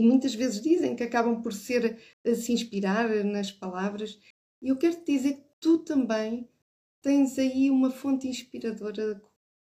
e 0.00 0.02
muitas 0.02 0.35
vezes 0.35 0.62
dizem 0.62 0.97
que 0.97 1.02
acabam 1.02 1.42
por 1.42 1.52
ser 1.52 1.99
a 2.25 2.35
se 2.35 2.54
inspirar 2.54 3.07
nas 3.23 3.52
palavras. 3.52 4.19
E 4.62 4.69
eu 4.69 4.76
quero 4.78 4.97
te 4.97 5.12
dizer 5.12 5.35
que 5.35 5.45
tu 5.61 5.80
também 5.80 6.49
tens 7.02 7.38
aí 7.38 7.71
uma 7.71 7.90
fonte 7.90 8.26
inspiradora 8.26 9.23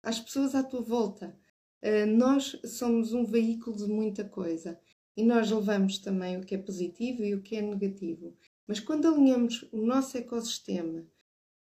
às 0.02 0.20
pessoas 0.20 0.56
à 0.56 0.64
tua 0.64 0.82
volta. 0.82 1.38
Uh, 1.84 2.08
nós 2.08 2.60
somos 2.66 3.14
um 3.14 3.24
veículo 3.24 3.78
de 3.78 3.86
muita 3.86 4.26
coisa 4.26 4.80
e 5.16 5.24
nós 5.24 5.52
levamos 5.52 6.00
também 6.00 6.38
o 6.38 6.44
que 6.44 6.56
é 6.56 6.58
positivo 6.58 7.24
e 7.24 7.36
o 7.36 7.44
que 7.44 7.56
é 7.56 7.62
negativo. 7.62 8.36
Mas 8.66 8.80
quando 8.80 9.08
alinhamos 9.08 9.70
o 9.72 9.78
nosso 9.78 10.18
ecossistema 10.18 11.06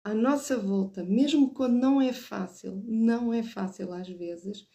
à 0.04 0.12
nossa 0.16 0.58
volta, 0.58 1.04
mesmo 1.04 1.54
quando 1.54 1.76
não 1.76 2.02
é 2.02 2.12
fácil, 2.12 2.82
não 2.88 3.32
é 3.32 3.44
fácil 3.44 3.94
às 3.94 4.10
vezes, 4.10 4.68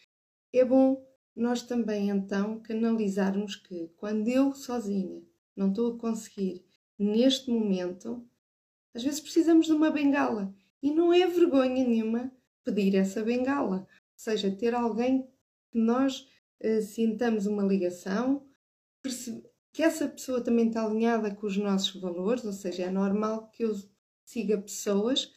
é 0.52 0.64
bom 0.64 1.04
nós 1.34 1.62
também 1.62 2.10
então 2.10 2.60
canalizarmos 2.60 3.56
que 3.56 3.88
quando 3.96 4.28
eu 4.28 4.54
sozinha 4.54 5.22
não 5.56 5.68
estou 5.68 5.94
a 5.94 5.98
conseguir 5.98 6.64
neste 6.98 7.50
momento, 7.50 8.24
às 8.94 9.02
vezes 9.02 9.20
precisamos 9.20 9.66
de 9.66 9.72
uma 9.72 9.90
bengala 9.90 10.54
e 10.82 10.90
não 10.92 11.12
é 11.12 11.26
vergonha 11.26 11.86
nenhuma 11.86 12.32
pedir 12.62 12.94
essa 12.94 13.22
bengala. 13.22 13.78
Ou 13.78 13.86
seja, 14.16 14.50
ter 14.50 14.74
alguém 14.74 15.28
que 15.70 15.78
nós 15.78 16.28
uh, 16.62 16.82
sintamos 16.82 17.46
uma 17.46 17.62
ligação, 17.62 18.46
que 19.72 19.82
essa 19.82 20.08
pessoa 20.08 20.40
também 20.40 20.68
está 20.68 20.84
alinhada 20.84 21.34
com 21.34 21.46
os 21.46 21.56
nossos 21.56 22.00
valores, 22.00 22.44
ou 22.44 22.52
seja, 22.52 22.84
é 22.84 22.90
normal 22.90 23.50
que 23.50 23.64
eu 23.64 23.74
siga 24.24 24.56
pessoas, 24.56 25.32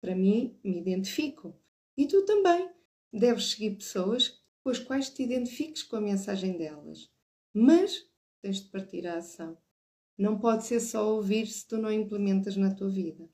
para 0.00 0.14
mim, 0.14 0.58
me 0.62 0.78
identifico. 0.78 1.54
E 1.96 2.06
tu 2.06 2.24
também 2.24 2.70
deves 3.12 3.50
seguir 3.50 3.76
pessoas 3.76 4.37
com 4.68 4.72
as 4.72 4.78
quais 4.78 5.08
te 5.08 5.22
identifiques 5.22 5.82
com 5.82 5.96
a 5.96 6.00
mensagem 6.00 6.58
delas. 6.58 7.10
Mas 7.54 8.06
tens 8.42 8.60
de 8.60 8.68
partir 8.68 9.06
à 9.06 9.16
ação. 9.16 9.56
Não 10.18 10.38
pode 10.38 10.66
ser 10.66 10.80
só 10.80 11.10
ouvir 11.14 11.46
se 11.46 11.66
tu 11.66 11.78
não 11.78 11.90
implementas 11.90 12.54
na 12.54 12.74
tua 12.74 12.90
vida. 12.90 13.26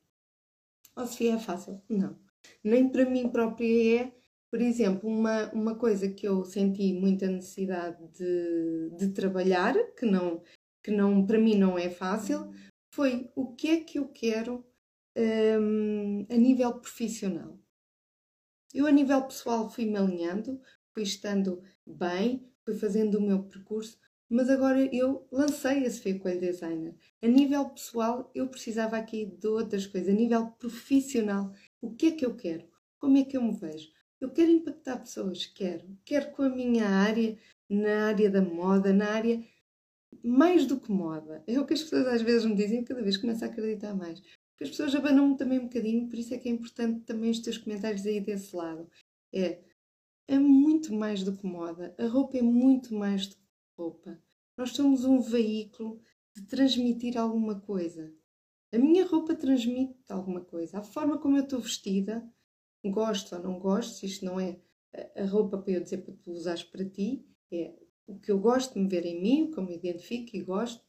Oh, 0.95 1.05
Sofia, 1.05 1.35
é 1.35 1.39
fácil? 1.39 1.81
Não. 1.89 2.17
Nem 2.63 2.87
para 2.87 3.09
mim 3.09 3.27
própria 3.27 4.03
é. 4.03 4.15
Por 4.49 4.61
exemplo, 4.61 5.09
uma, 5.09 5.51
uma 5.51 5.75
coisa 5.75 6.07
que 6.07 6.25
eu 6.25 6.45
senti 6.45 6.93
muita 6.93 7.27
necessidade 7.27 8.07
de, 8.13 8.91
de 8.95 9.09
trabalhar, 9.09 9.75
que 9.97 10.05
não, 10.05 10.41
que 10.81 10.91
não 10.91 11.25
para 11.25 11.37
mim 11.37 11.55
não 11.55 11.77
é 11.77 11.89
fácil, 11.89 12.49
foi 12.93 13.29
o 13.35 13.53
que 13.53 13.67
é 13.67 13.81
que 13.81 13.99
eu 13.99 14.07
quero 14.07 14.65
um, 15.17 16.25
a 16.29 16.37
nível 16.37 16.79
profissional. 16.79 17.59
Eu, 18.75 18.87
a 18.87 18.91
nível 18.91 19.21
pessoal, 19.23 19.69
fui-me 19.69 19.97
alinhando, 19.97 20.61
fui 20.95 21.03
estando 21.03 21.61
bem, 21.85 22.49
fui 22.63 22.73
fazendo 22.73 23.19
o 23.19 23.21
meu 23.21 23.43
percurso, 23.43 23.99
mas 24.29 24.49
agora 24.49 24.83
eu 24.95 25.27
lancei 25.31 25.83
esse 25.83 25.97
Sofia 25.97 26.17
Coelho 26.17 26.39
Designer. 26.39 26.95
A 27.21 27.27
nível 27.27 27.69
pessoal, 27.69 28.31
eu 28.33 28.47
precisava 28.47 28.97
aqui 28.97 29.25
de 29.25 29.47
outras 29.47 29.85
coisas. 29.85 30.09
A 30.09 30.17
nível 30.17 30.47
profissional, 30.51 31.53
o 31.81 31.93
que 31.93 32.07
é 32.07 32.11
que 32.13 32.25
eu 32.25 32.35
quero? 32.35 32.65
Como 32.97 33.17
é 33.17 33.23
que 33.23 33.37
eu 33.37 33.43
me 33.43 33.53
vejo? 33.53 33.89
Eu 34.19 34.31
quero 34.31 34.49
impactar 34.49 34.97
pessoas, 34.97 35.45
quero. 35.45 35.85
Quero 36.03 36.31
com 36.31 36.43
a 36.43 36.49
minha 36.49 36.87
área, 36.87 37.37
na 37.69 38.07
área 38.07 38.29
da 38.31 38.41
moda, 38.41 38.91
na 38.91 39.11
área 39.11 39.43
mais 40.23 40.65
do 40.65 40.79
que 40.79 40.91
moda. 40.91 41.43
É 41.45 41.59
o 41.59 41.65
que 41.65 41.73
as 41.73 41.83
pessoas 41.83 42.07
às 42.07 42.21
vezes 42.21 42.45
me 42.45 42.55
dizem, 42.55 42.83
cada 42.83 43.03
vez 43.03 43.17
começo 43.17 43.43
a 43.43 43.47
acreditar 43.47 43.93
mais. 43.93 44.21
Porque 44.21 44.63
as 44.63 44.69
pessoas 44.69 44.95
abanam-me 44.95 45.37
também 45.37 45.59
um 45.59 45.63
bocadinho, 45.63 46.07
por 46.07 46.17
isso 46.17 46.33
é 46.33 46.37
que 46.37 46.47
é 46.47 46.51
importante 46.51 47.01
também 47.01 47.29
os 47.29 47.39
teus 47.39 47.57
comentários 47.57 48.05
aí 48.05 48.21
desse 48.21 48.55
lado. 48.55 48.89
É, 49.33 49.59
é 50.27 50.37
muito 50.39 50.93
mais 50.93 51.23
do 51.23 51.35
que 51.35 51.45
moda. 51.45 51.95
A 51.97 52.07
roupa 52.07 52.37
é 52.37 52.41
muito 52.41 52.93
mais 52.93 53.27
do 53.27 53.35
que 53.35 53.41
roupa. 53.77 54.19
Nós 54.57 54.71
somos 54.71 55.03
um 55.03 55.19
veículo 55.19 56.01
de 56.35 56.43
transmitir 56.43 57.17
alguma 57.17 57.59
coisa. 57.59 58.13
A 58.73 58.77
minha 58.77 59.05
roupa 59.05 59.35
transmite 59.35 59.95
alguma 60.09 60.41
coisa. 60.41 60.79
A 60.79 60.83
forma 60.83 61.17
como 61.17 61.37
eu 61.37 61.43
estou 61.43 61.59
vestida, 61.59 62.27
gosto 62.83 63.35
ou 63.35 63.41
não 63.41 63.59
gosto, 63.59 64.03
isto 64.03 64.25
não 64.25 64.39
é 64.39 64.59
a 65.15 65.25
roupa 65.25 65.57
para 65.57 65.73
eu 65.73 65.83
dizer 65.83 65.99
para 65.99 66.13
tu 66.13 66.31
usares 66.31 66.63
para 66.63 66.87
ti, 66.87 67.25
é 67.51 67.73
o 68.07 68.19
que 68.19 68.31
eu 68.31 68.39
gosto 68.39 68.73
de 68.73 68.79
me 68.79 68.87
ver 68.87 69.05
em 69.05 69.21
mim, 69.21 69.43
o 69.43 69.51
que 69.51 69.57
eu 69.57 69.63
me 69.63 69.75
identifico 69.75 70.35
e 70.35 70.41
gosto. 70.41 70.83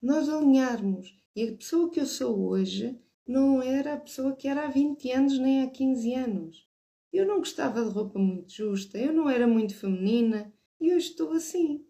Nós 0.00 0.28
alinharmos. 0.28 1.16
E 1.34 1.48
a 1.48 1.56
pessoa 1.56 1.90
que 1.90 2.00
eu 2.00 2.06
sou 2.06 2.48
hoje 2.48 2.98
não 3.26 3.62
era 3.62 3.94
a 3.94 4.00
pessoa 4.00 4.36
que 4.36 4.46
era 4.46 4.66
há 4.66 4.70
20 4.70 5.10
anos 5.10 5.38
nem 5.38 5.62
há 5.62 5.70
15 5.70 6.14
anos. 6.14 6.63
Eu 7.14 7.24
não 7.24 7.38
gostava 7.38 7.80
de 7.80 7.90
roupa 7.90 8.18
muito 8.18 8.52
justa, 8.52 8.98
eu 8.98 9.12
não 9.12 9.30
era 9.30 9.46
muito 9.46 9.72
feminina 9.76 10.52
e 10.80 10.92
hoje 10.92 11.10
estou 11.10 11.30
assim. 11.30 11.86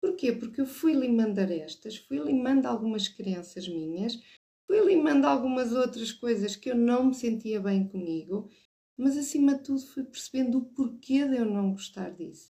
Porquê? 0.00 0.30
Porque 0.30 0.60
eu 0.60 0.66
fui 0.66 0.92
limando 0.92 1.40
arestas, 1.40 1.96
fui 1.96 2.20
limando 2.20 2.68
algumas 2.68 3.08
crenças 3.08 3.66
minhas, 3.66 4.22
fui 4.64 4.80
limando 4.80 5.26
algumas 5.26 5.72
outras 5.72 6.12
coisas 6.12 6.54
que 6.54 6.70
eu 6.70 6.76
não 6.76 7.06
me 7.06 7.14
sentia 7.14 7.60
bem 7.60 7.88
comigo, 7.88 8.48
mas 8.96 9.16
acima 9.18 9.56
de 9.56 9.64
tudo 9.64 9.84
fui 9.84 10.04
percebendo 10.04 10.58
o 10.58 10.64
porquê 10.66 11.26
de 11.26 11.38
eu 11.38 11.44
não 11.44 11.72
gostar 11.72 12.10
disso. 12.10 12.52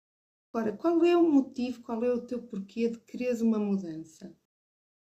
Agora, 0.52 0.76
qual 0.76 1.04
é 1.04 1.16
o 1.16 1.30
motivo, 1.30 1.82
qual 1.82 2.02
é 2.02 2.12
o 2.12 2.26
teu 2.26 2.42
porquê 2.42 2.88
de 2.88 2.98
quereres 2.98 3.40
uma 3.40 3.60
mudança? 3.60 4.36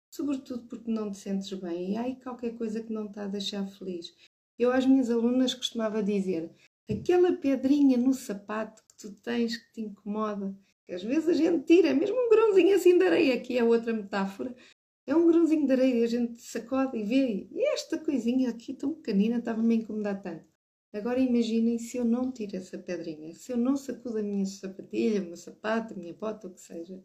Sobretudo 0.09 0.65
porque 0.69 0.89
não 0.89 1.11
te 1.11 1.17
sentes 1.17 1.51
bem 1.59 1.91
e 1.91 1.97
há 1.97 2.03
aí 2.03 2.15
qualquer 2.15 2.57
coisa 2.57 2.81
que 2.81 2.93
não 2.93 3.07
está 3.07 3.25
a 3.25 3.27
deixar 3.27 3.67
feliz. 3.67 4.15
Eu 4.57 4.71
às 4.71 4.85
minhas 4.85 5.09
alunas 5.09 5.53
costumava 5.53 6.01
dizer: 6.01 6.49
aquela 6.89 7.33
pedrinha 7.33 7.97
no 7.97 8.13
sapato 8.13 8.83
que 8.83 8.95
tu 8.97 9.11
tens 9.21 9.57
que 9.57 9.73
te 9.73 9.81
incomoda, 9.81 10.55
que 10.85 10.93
às 10.93 11.03
vezes 11.03 11.29
a 11.29 11.33
gente 11.33 11.65
tira, 11.65 11.93
mesmo 11.93 12.15
um 12.15 12.29
grãozinho 12.29 12.75
assim 12.75 12.97
de 12.97 13.05
areia, 13.05 13.39
que 13.39 13.57
é 13.57 13.63
outra 13.63 13.93
metáfora. 13.93 14.55
É 15.07 15.15
um 15.15 15.27
grãozinho 15.27 15.65
de 15.65 15.71
areia, 15.71 16.03
a 16.03 16.07
gente 16.07 16.41
sacode 16.41 16.97
e 16.97 17.03
vê, 17.03 17.47
e 17.51 17.73
esta 17.73 17.97
coisinha 17.97 18.49
aqui 18.49 18.73
tão 18.73 18.93
pequenina 18.93 19.37
estava-me 19.37 19.75
a 19.75 19.77
incomodar 19.77 20.21
tanto. 20.21 20.45
Agora 20.95 21.19
imaginem 21.19 21.77
se 21.77 21.97
eu 21.97 22.05
não 22.05 22.31
tiro 22.31 22.55
essa 22.55 22.77
pedrinha, 22.77 23.33
se 23.33 23.51
eu 23.51 23.57
não 23.57 23.75
sacudo 23.75 24.17
a 24.17 24.23
minha 24.23 24.45
sapatilha, 24.45 25.21
o 25.21 25.25
meu 25.25 25.35
sapato, 25.35 25.93
a 25.93 25.97
minha 25.97 26.13
bota, 26.13 26.47
o 26.47 26.53
que 26.53 26.61
seja. 26.61 27.03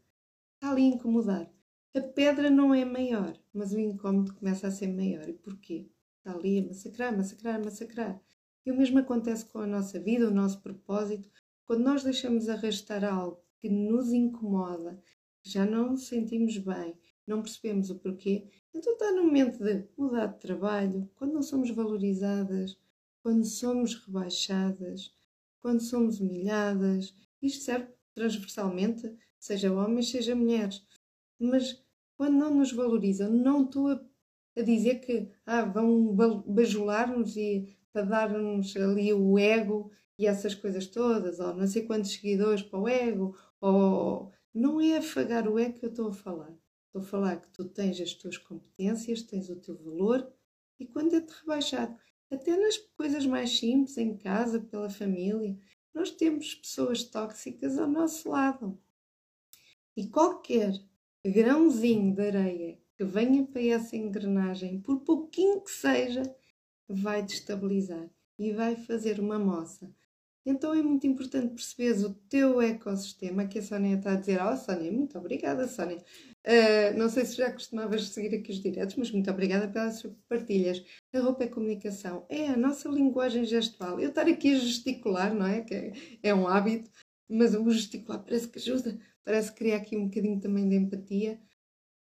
Está 0.55 0.71
ali 0.71 0.83
a 0.83 0.95
incomodar. 0.95 1.53
A 1.93 2.01
pedra 2.01 2.49
não 2.49 2.73
é 2.73 2.85
maior, 2.85 3.37
mas 3.53 3.73
o 3.73 3.81
incómodo 3.81 4.33
começa 4.35 4.69
a 4.69 4.71
ser 4.71 4.87
maior. 4.87 5.29
E 5.29 5.33
porquê? 5.33 5.91
Está 6.19 6.39
ali 6.39 6.61
a 6.61 6.67
massacrar, 6.67 7.17
massacrar, 7.17 7.65
massacrar. 7.65 8.23
O 8.71 8.77
mesmo 8.77 9.01
acontece 9.01 9.45
com 9.47 9.59
a 9.59 9.67
nossa 9.67 9.99
vida, 9.99 10.29
o 10.29 10.33
nosso 10.33 10.61
propósito. 10.61 11.29
Quando 11.65 11.83
nós 11.83 12.05
deixamos 12.05 12.49
arrastar 12.49 13.05
algo 13.05 13.43
que 13.59 13.69
nos 13.69 14.13
incomoda, 14.13 15.03
já 15.43 15.67
não 15.67 15.91
nos 15.91 16.07
sentimos 16.07 16.57
bem, 16.57 16.97
não 17.27 17.43
percebemos 17.43 17.91
o 17.91 17.99
porquê, 17.99 18.49
então 18.73 18.93
está 18.93 19.11
no 19.11 19.25
momento 19.25 19.59
de 19.59 19.89
mudar 19.99 20.27
de 20.27 20.39
trabalho, 20.39 21.11
quando 21.17 21.33
não 21.33 21.43
somos 21.43 21.71
valorizadas, 21.71 22.79
quando 23.25 23.45
somos 23.45 23.95
rebaixadas, 23.95 25.13
quando 25.61 25.81
somos 25.81 26.21
humilhadas. 26.21 27.13
Isto 27.43 27.65
serve 27.65 27.89
transversalmente, 28.15 29.13
seja 29.37 29.73
homens, 29.73 30.11
seja 30.11 30.37
mulheres. 30.37 30.87
Mas 31.41 31.83
quando 32.17 32.37
não 32.37 32.55
nos 32.55 32.73
valorizam, 32.73 33.33
não 33.33 33.65
estou 33.65 33.89
a, 33.89 34.01
a 34.57 34.63
dizer 34.63 35.01
que 35.01 35.29
ah, 35.45 35.65
vão 35.65 36.15
bajular-nos 36.47 37.37
e 37.37 37.80
para 37.93 38.03
dar-nos 38.03 38.77
ali 38.77 39.13
o 39.13 39.39
ego 39.39 39.91
e 40.19 40.27
essas 40.27 40.55
coisas 40.55 40.87
todas, 40.87 41.41
ou 41.41 41.55
não 41.55 41.67
sei 41.67 41.87
quantos 41.87 42.13
seguidores 42.13 42.63
para 42.63 42.79
o 42.79 42.89
ego, 42.89 43.37
ou 43.61 44.33
não 44.53 44.81
é 44.81 44.99
afagar 44.99 45.49
o 45.49 45.59
ego 45.59 45.79
que 45.79 45.87
eu 45.87 45.91
estou 45.91 46.09
a 46.09 46.13
falar. 46.13 46.55
Estou 46.87 47.03
a 47.03 47.05
falar 47.05 47.37
que 47.41 47.49
tu 47.49 47.65
tens 47.65 48.01
as 48.01 48.15
tuas 48.15 48.37
competências, 48.37 49.23
tens 49.23 49.49
o 49.49 49.57
teu 49.57 49.77
valor 49.77 50.31
e 50.79 50.87
quando 50.87 51.15
é-te 51.15 51.33
rebaixado, 51.41 51.95
até 52.31 52.57
nas 52.57 52.79
coisas 52.79 53.27
mais 53.27 53.59
simples, 53.59 53.99
em 53.99 54.17
casa, 54.17 54.59
pela 54.61 54.89
família, 54.89 55.59
nós 55.93 56.11
temos 56.11 56.55
pessoas 56.55 57.05
tóxicas 57.05 57.79
ao 57.79 57.89
nosso 57.89 58.31
lado. 58.31 58.81
E 59.97 60.07
qualquer 60.07 60.73
grãozinho 61.25 62.15
de 62.15 62.23
areia 62.23 62.79
que 62.97 63.05
venha 63.05 63.45
para 63.45 63.63
essa 63.63 63.97
engrenagem, 63.97 64.81
por 64.81 65.01
pouquinho 65.01 65.61
que 65.61 65.71
seja, 65.71 66.23
vai 66.91 67.23
destabilizar 67.23 68.09
e 68.39 68.53
vai 68.53 68.77
fazer 68.77 69.21
uma 69.21 69.39
moça. 69.39 69.91
Então 70.45 70.73
é 70.73 70.83
muito 70.83 71.07
importante 71.07 71.55
perceberes 71.55 72.03
o 72.03 72.15
teu 72.29 72.61
ecossistema. 72.63 73.43
Aqui 73.43 73.59
a 73.59 73.63
Sónia 73.63 73.97
está 73.97 74.13
a 74.13 74.17
dizer: 74.17 74.41
Oh, 74.43 74.57
Sónia, 74.57 74.91
muito 74.91 75.19
obrigada, 75.19 75.69
Sónia. 75.69 75.99
Uh, 76.47 76.97
não 76.97 77.11
sei 77.11 77.27
se 77.27 77.37
já 77.37 77.53
costumavas 77.53 78.09
seguir 78.09 78.35
aqui 78.35 78.51
os 78.51 78.61
diretos, 78.61 78.97
mas 78.97 79.11
muito 79.11 79.31
obrigada 79.31 79.69
pelas 79.69 80.03
partilhas. 80.29 80.83
A 81.13 81.21
roupa 81.21 81.45
é 81.45 81.49
comunicação, 81.49 82.25
é 82.31 82.49
a 82.49 82.57
nossa 82.57 82.89
linguagem 82.89 83.45
gestual. 83.45 84.01
Eu 84.01 84.09
estar 84.09 84.27
aqui 84.27 84.55
a 84.55 84.59
gesticular, 84.59 85.35
não 85.35 85.47
é? 85.47 85.61
Que 85.61 85.75
é, 85.75 85.93
é 86.23 86.35
um 86.35 86.49
hábito, 86.49 86.91
mas 87.29 87.55
o 87.55 87.71
gesticular 87.71 88.23
parece 88.25 88.49
que 88.49 88.59
ajuda, 88.59 88.99
parece 89.23 89.53
criar 89.53 89.77
aqui 89.77 89.97
um 89.97 90.07
bocadinho 90.07 90.41
também 90.41 90.69
de 90.69 90.77
empatia 90.77 91.39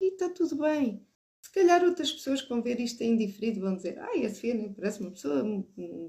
e 0.00 0.12
está 0.12 0.28
tudo 0.28 0.56
bem. 0.56 1.06
Se 1.46 1.52
calhar 1.52 1.84
outras 1.84 2.12
pessoas 2.12 2.42
que 2.42 2.48
vão 2.48 2.62
ver 2.62 2.80
isto 2.80 3.00
em 3.02 3.16
diferido 3.16 3.60
vão 3.60 3.76
dizer: 3.76 3.98
Ai, 3.98 4.26
a 4.26 4.30
Sofia 4.34 4.54
nem 4.54 4.72
parece 4.72 5.00
uma 5.00 5.12
pessoa 5.12 5.42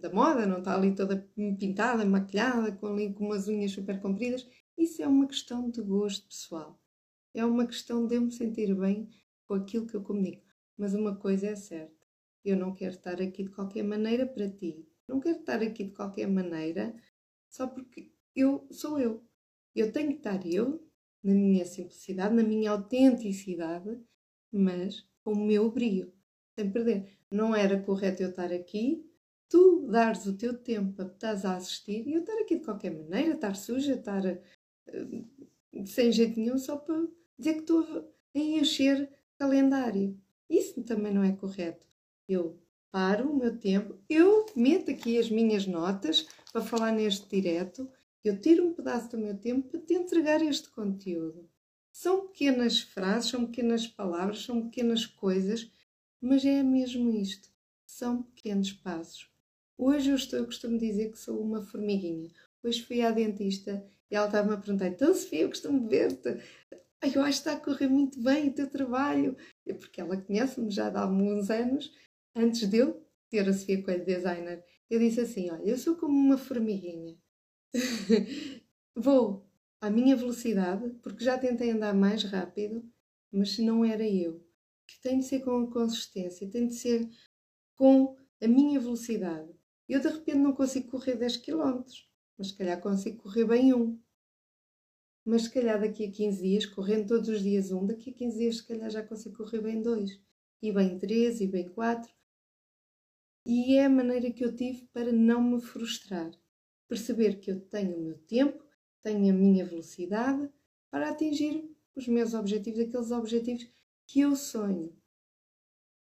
da 0.01 0.12
moda, 0.12 0.46
não 0.46 0.60
está 0.60 0.75
ali 0.75 0.94
toda 0.96 1.29
pintada, 1.60 2.06
maquilhada, 2.06 2.72
com, 2.72 2.88
ali, 2.88 3.13
com 3.13 3.25
umas 3.25 3.48
unhas 3.48 3.72
super 3.72 4.01
compridas. 4.01 4.48
Isso 4.77 5.01
é 5.01 5.08
uma 5.08 5.27
questão 5.27 5.70
de 5.70 5.82
gosto 5.82 6.27
pessoal 6.27 6.79
é 7.39 7.46
uma 7.46 7.67
questão 7.67 8.08
de 8.08 8.15
eu 8.15 8.22
me 8.22 8.32
sentir 8.32 8.74
bem 8.75 9.08
com 9.46 9.53
aquilo 9.53 9.86
que 9.86 9.96
eu 9.96 10.01
comunico. 10.01 10.44
Mas 10.75 10.94
uma 10.94 11.15
coisa 11.15 11.48
é 11.48 11.56
certa: 11.56 12.08
eu 12.44 12.58
não 12.58 12.74
quero 12.74 12.96
estar 12.96 13.22
aqui 13.22 13.44
de 13.44 13.51
qualquer 13.51 13.84
maneira 13.84 14.25
para 14.25 14.50
ti. 14.50 14.88
Não 15.08 15.20
quero 15.20 15.39
estar 15.39 15.62
aqui 15.62 15.84
de 15.86 15.91
qualquer 15.91 16.27
maneira 16.27 16.96
só 17.48 17.67
porque 17.67 18.12
eu 18.36 18.67
sou 18.72 19.00
eu. 19.00 19.24
Eu 19.75 19.91
tenho 19.91 20.10
que 20.10 20.17
estar 20.17 20.46
eu, 20.46 20.84
na 21.24 21.34
minha 21.34 21.65
simplicidade, 21.65 22.34
na 22.34 22.44
minha 22.44 22.72
autenticidade, 22.72 24.00
mas 24.51 25.08
com 25.27 25.34
o 25.34 25.46
meu 25.46 25.69
brilho, 25.69 26.13
sem 26.57 26.72
perder. 26.72 27.05
Não 27.29 27.53
era 27.53 27.77
correto 27.81 28.24
eu 28.24 28.29
estar 28.29 28.53
aqui, 28.53 29.05
tu 29.50 29.86
dares 29.91 30.25
o 30.25 30.38
teu 30.38 30.57
tempo 30.57 30.93
para 30.93 31.07
estás 31.07 31.43
a 31.43 31.57
assistir 31.57 32.07
e 32.07 32.13
eu 32.13 32.22
estar 32.22 32.36
aqui 32.36 32.55
de 32.55 32.63
qualquer 32.63 32.91
maneira, 32.91 33.34
estar 33.34 33.53
suja, 33.53 33.96
estar 33.96 34.24
uh, 34.25 35.86
sem 35.86 36.13
jeito 36.13 36.39
nenhum, 36.39 36.57
só 36.57 36.77
para 36.77 37.05
dizer 37.38 37.55
que 37.55 37.60
estou 37.60 38.10
a 38.34 38.39
encher 38.39 39.10
calendário. 39.38 40.17
Isso 40.50 40.81
também 40.84 41.13
não 41.13 41.25
é 41.25 41.34
correto. 41.34 41.86
Eu 42.25 42.57
paro 42.89 43.29
o 43.29 43.38
meu 43.38 43.60
tempo, 43.60 43.98
eu 44.10 44.46
meto 44.55 44.91
aqui 44.91 45.17
as 45.17 45.29
minhas 45.29 45.67
notas 45.67 46.25
para 46.53 46.62
falar 46.62 46.93
neste 46.93 47.27
direto, 47.27 47.91
eu 48.24 48.39
tiro 48.39 48.65
um 48.65 48.74
pedaço 48.74 49.10
do 49.10 49.17
meu 49.17 49.38
tempo 49.38 49.67
para 49.67 49.81
te 49.81 49.93
entregar 49.93 50.41
este 50.41 50.69
conteúdo. 50.69 51.50
São 51.99 52.27
pequenas 52.27 52.79
frases, 52.79 53.31
são 53.31 53.47
pequenas 53.47 53.87
palavras, 53.87 54.43
são 54.43 54.69
pequenas 54.69 55.07
coisas, 55.07 55.67
mas 56.21 56.45
é 56.45 56.61
mesmo 56.61 57.09
isto. 57.09 57.49
São 57.87 58.21
pequenos 58.21 58.71
passos. 58.71 59.27
Hoje 59.75 60.11
eu, 60.11 60.15
estou, 60.15 60.37
eu 60.37 60.45
costumo 60.45 60.77
dizer 60.77 61.11
que 61.11 61.17
sou 61.17 61.41
uma 61.41 61.63
formiguinha. 61.63 62.29
Hoje 62.63 62.83
fui 62.83 63.01
à 63.01 63.09
dentista 63.09 63.83
e 64.11 64.15
ela 64.15 64.27
estava-me 64.27 64.53
a 64.53 64.57
perguntar: 64.59 64.89
então, 64.89 65.11
Sofia, 65.11 65.41
eu 65.41 65.49
costumo 65.49 65.89
ver-te 65.89 66.37
eu 67.15 67.23
acho 67.23 67.41
que 67.41 67.49
está 67.49 67.53
a 67.53 67.59
correr 67.59 67.87
muito 67.87 68.21
bem 68.21 68.49
o 68.49 68.53
teu 68.53 68.69
trabalho. 68.69 69.35
Porque 69.65 69.99
ela 69.99 70.21
conhece-me 70.21 70.69
já 70.69 70.89
há 70.89 71.01
alguns 71.01 71.49
anos, 71.49 71.91
antes 72.35 72.69
de 72.69 72.77
eu 72.77 73.03
ter 73.27 73.49
a 73.49 73.53
Sofia 73.53 73.81
Coelho 73.81 74.05
Designer. 74.05 74.63
Eu 74.87 74.99
disse 74.99 75.21
assim: 75.21 75.49
Olha, 75.49 75.63
eu 75.63 75.77
sou 75.79 75.95
como 75.95 76.15
uma 76.15 76.37
formiguinha. 76.37 77.17
Vou 78.95 79.46
à 79.79 79.89
minha 79.89 80.15
velocidade, 80.15 80.89
porque 81.01 81.23
já 81.23 81.37
tentei 81.37 81.71
andar 81.71 81.93
mais 81.93 82.23
rápido, 82.23 82.83
mas 83.31 83.57
não 83.59 83.85
era 83.85 84.07
eu. 84.07 84.43
Que 84.87 84.99
tem 85.01 85.19
de 85.19 85.25
ser 85.25 85.41
com 85.41 85.63
a 85.63 85.71
consistência, 85.71 86.49
tem 86.49 86.67
de 86.67 86.75
ser 86.75 87.09
com 87.75 88.15
a 88.41 88.47
minha 88.47 88.79
velocidade. 88.79 89.51
Eu 89.87 89.99
de 89.99 90.07
repente 90.07 90.37
não 90.39 90.53
consigo 90.53 90.89
correr 90.89 91.15
10 91.15 91.37
km, 91.37 91.83
mas 92.37 92.47
se 92.47 92.57
calhar 92.57 92.81
consigo 92.81 93.23
correr 93.23 93.45
bem 93.45 93.73
um 93.73 93.99
mas 95.27 95.41
se 95.41 95.51
calhar 95.51 95.77
daqui 95.77 96.05
a 96.05 96.09
15 96.09 96.41
dias, 96.41 96.65
correndo 96.65 97.09
todos 97.09 97.27
os 97.27 97.43
dias 97.43 97.69
um, 97.69 97.85
daqui 97.85 98.11
a 98.11 98.13
15 98.13 98.37
dias 98.37 98.57
se 98.57 98.65
calhar 98.65 98.89
já 98.89 99.03
consigo 99.03 99.35
correr 99.35 99.59
bem 99.59 99.81
dois, 99.81 100.17
e 100.61 100.71
bem 100.71 100.97
três, 100.97 101.41
e 101.41 101.47
bem 101.47 101.67
quatro. 101.67 102.09
E 103.45 103.75
é 103.75 103.85
a 103.85 103.89
maneira 103.89 104.31
que 104.31 104.45
eu 104.45 104.55
tive 104.55 104.87
para 104.93 105.11
não 105.11 105.41
me 105.41 105.59
frustrar. 105.59 106.31
Perceber 106.87 107.41
que 107.41 107.51
eu 107.51 107.59
tenho 107.59 107.97
o 107.97 108.01
meu 108.01 108.17
tempo, 108.19 108.63
tenho 109.01 109.29
a 109.29 109.38
minha 109.38 109.65
velocidade 109.65 110.49
para 110.89 111.10
atingir 111.10 111.69
os 111.95 112.07
meus 112.07 112.33
objetivos, 112.33 112.79
aqueles 112.79 113.12
objetivos 113.12 113.67
que 114.05 114.21
eu 114.21 114.36
sonho. 114.36 114.95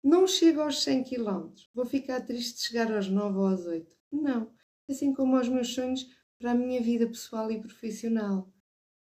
Não 0.02 0.26
chego 0.26 0.60
aos 0.60 0.82
100 0.82 1.04
km, 1.04 1.50
vou 1.72 1.86
ficar 1.86 2.20
triste 2.20 2.56
de 2.56 2.62
chegar 2.62 2.92
aos 2.92 3.08
9 3.08 3.38
ou 3.38 3.46
aos 3.46 3.64
8. 3.64 3.96
Não. 4.12 4.52
Assim 4.88 5.14
como 5.14 5.36
aos 5.36 5.48
meus 5.48 5.72
sonhos 5.72 6.06
para 6.38 6.50
a 6.50 6.54
minha 6.54 6.80
vida 6.80 7.06
pessoal 7.06 7.50
e 7.50 7.60
profissional. 7.60 8.52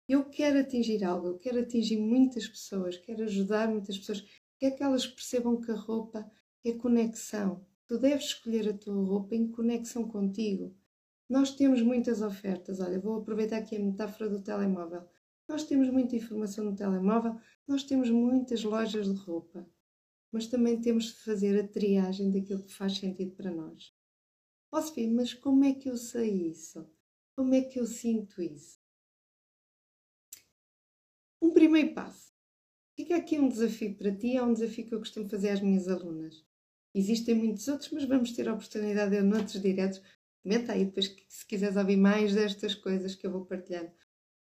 Eu 0.08 0.26
quero 0.26 0.60
atingir 0.60 1.04
algo, 1.04 1.30
eu 1.30 1.40
quero 1.40 1.60
atingir 1.62 1.98
muitas 1.98 2.48
pessoas, 2.48 2.98
quero 2.98 3.24
ajudar 3.24 3.70
muitas 3.70 3.98
pessoas, 3.98 4.24
quero 4.60 4.76
que 4.76 4.84
elas 4.84 5.08
percebam 5.08 5.60
que 5.60 5.72
a 5.72 5.76
roupa 5.76 6.30
é 6.64 6.74
conexão. 6.74 7.66
Tu 7.88 7.98
deves 7.98 8.26
escolher 8.26 8.70
a 8.70 8.78
tua 8.78 9.04
roupa 9.04 9.34
em 9.34 9.48
conexão 9.48 10.08
contigo. 10.08 10.76
Nós 11.30 11.56
temos 11.56 11.82
muitas 11.82 12.22
ofertas. 12.22 12.80
Olha, 12.80 13.00
vou 13.00 13.18
aproveitar 13.18 13.58
aqui 13.58 13.76
a 13.76 13.80
metáfora 13.80 14.30
do 14.30 14.42
telemóvel. 14.42 15.08
Nós 15.48 15.64
temos 15.64 15.90
muita 15.90 16.16
informação 16.16 16.66
no 16.66 16.76
telemóvel, 16.76 17.38
nós 17.68 17.84
temos 17.84 18.10
muitas 18.10 18.64
lojas 18.64 19.12
de 19.12 19.20
roupa, 19.20 19.68
mas 20.32 20.48
também 20.48 20.80
temos 20.80 21.06
de 21.06 21.14
fazer 21.24 21.60
a 21.60 21.68
triagem 21.68 22.32
daquilo 22.32 22.64
que 22.64 22.74
faz 22.74 22.98
sentido 22.98 23.36
para 23.36 23.52
nós. 23.52 23.94
Posso 24.70 24.96
ver, 24.96 25.08
mas 25.08 25.34
como 25.34 25.64
é 25.66 25.74
que 25.74 25.90
eu 25.90 25.98
sei 25.98 26.48
isso? 26.48 26.88
Como 27.36 27.54
é 27.54 27.62
que 27.62 27.80
eu 27.80 27.86
sinto 27.86 28.42
isso? 28.42 28.80
Um 31.42 31.52
primeiro 31.52 31.94
passo. 31.94 32.34
Fica 32.96 33.16
aqui 33.18 33.38
um 33.38 33.50
desafio 33.50 33.96
para 33.96 34.16
ti, 34.16 34.38
é 34.38 34.44
um 34.44 34.54
desafio 34.54 34.88
que 34.88 34.96
eu 34.96 35.00
costumo 35.00 35.28
fazer 35.28 35.50
às 35.50 35.62
minhas 35.62 35.88
alunas. 35.88 36.46
Existem 36.94 37.36
muitos 37.36 37.68
outros, 37.68 37.92
mas 37.92 38.06
vamos 38.06 38.32
ter 38.32 38.48
a 38.48 38.54
oportunidade 38.54 39.16
de 39.16 39.22
noutros 39.22 39.62
diretos. 39.62 40.02
Comenta 40.44 40.74
aí 40.74 40.86
depois 40.86 41.16
se 41.30 41.46
quiseres 41.46 41.78
ouvir 41.78 41.96
mais 41.96 42.36
destas 42.36 42.76
coisas 42.76 43.16
que 43.16 43.26
eu 43.26 43.32
vou 43.32 43.46
partilhando. 43.46 43.92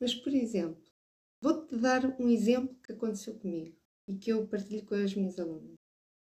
Mas, 0.01 0.15
por 0.15 0.35
exemplo, 0.35 0.83
vou-te 1.41 1.77
dar 1.77 2.05
um 2.21 2.29
exemplo 2.29 2.75
que 2.85 2.93
aconteceu 2.93 3.39
comigo 3.39 3.77
e 4.09 4.17
que 4.17 4.31
eu 4.31 4.47
partilho 4.49 4.85
com 4.85 4.97
as 4.97 5.15
minhas 5.15 5.39
alunas. 5.39 5.77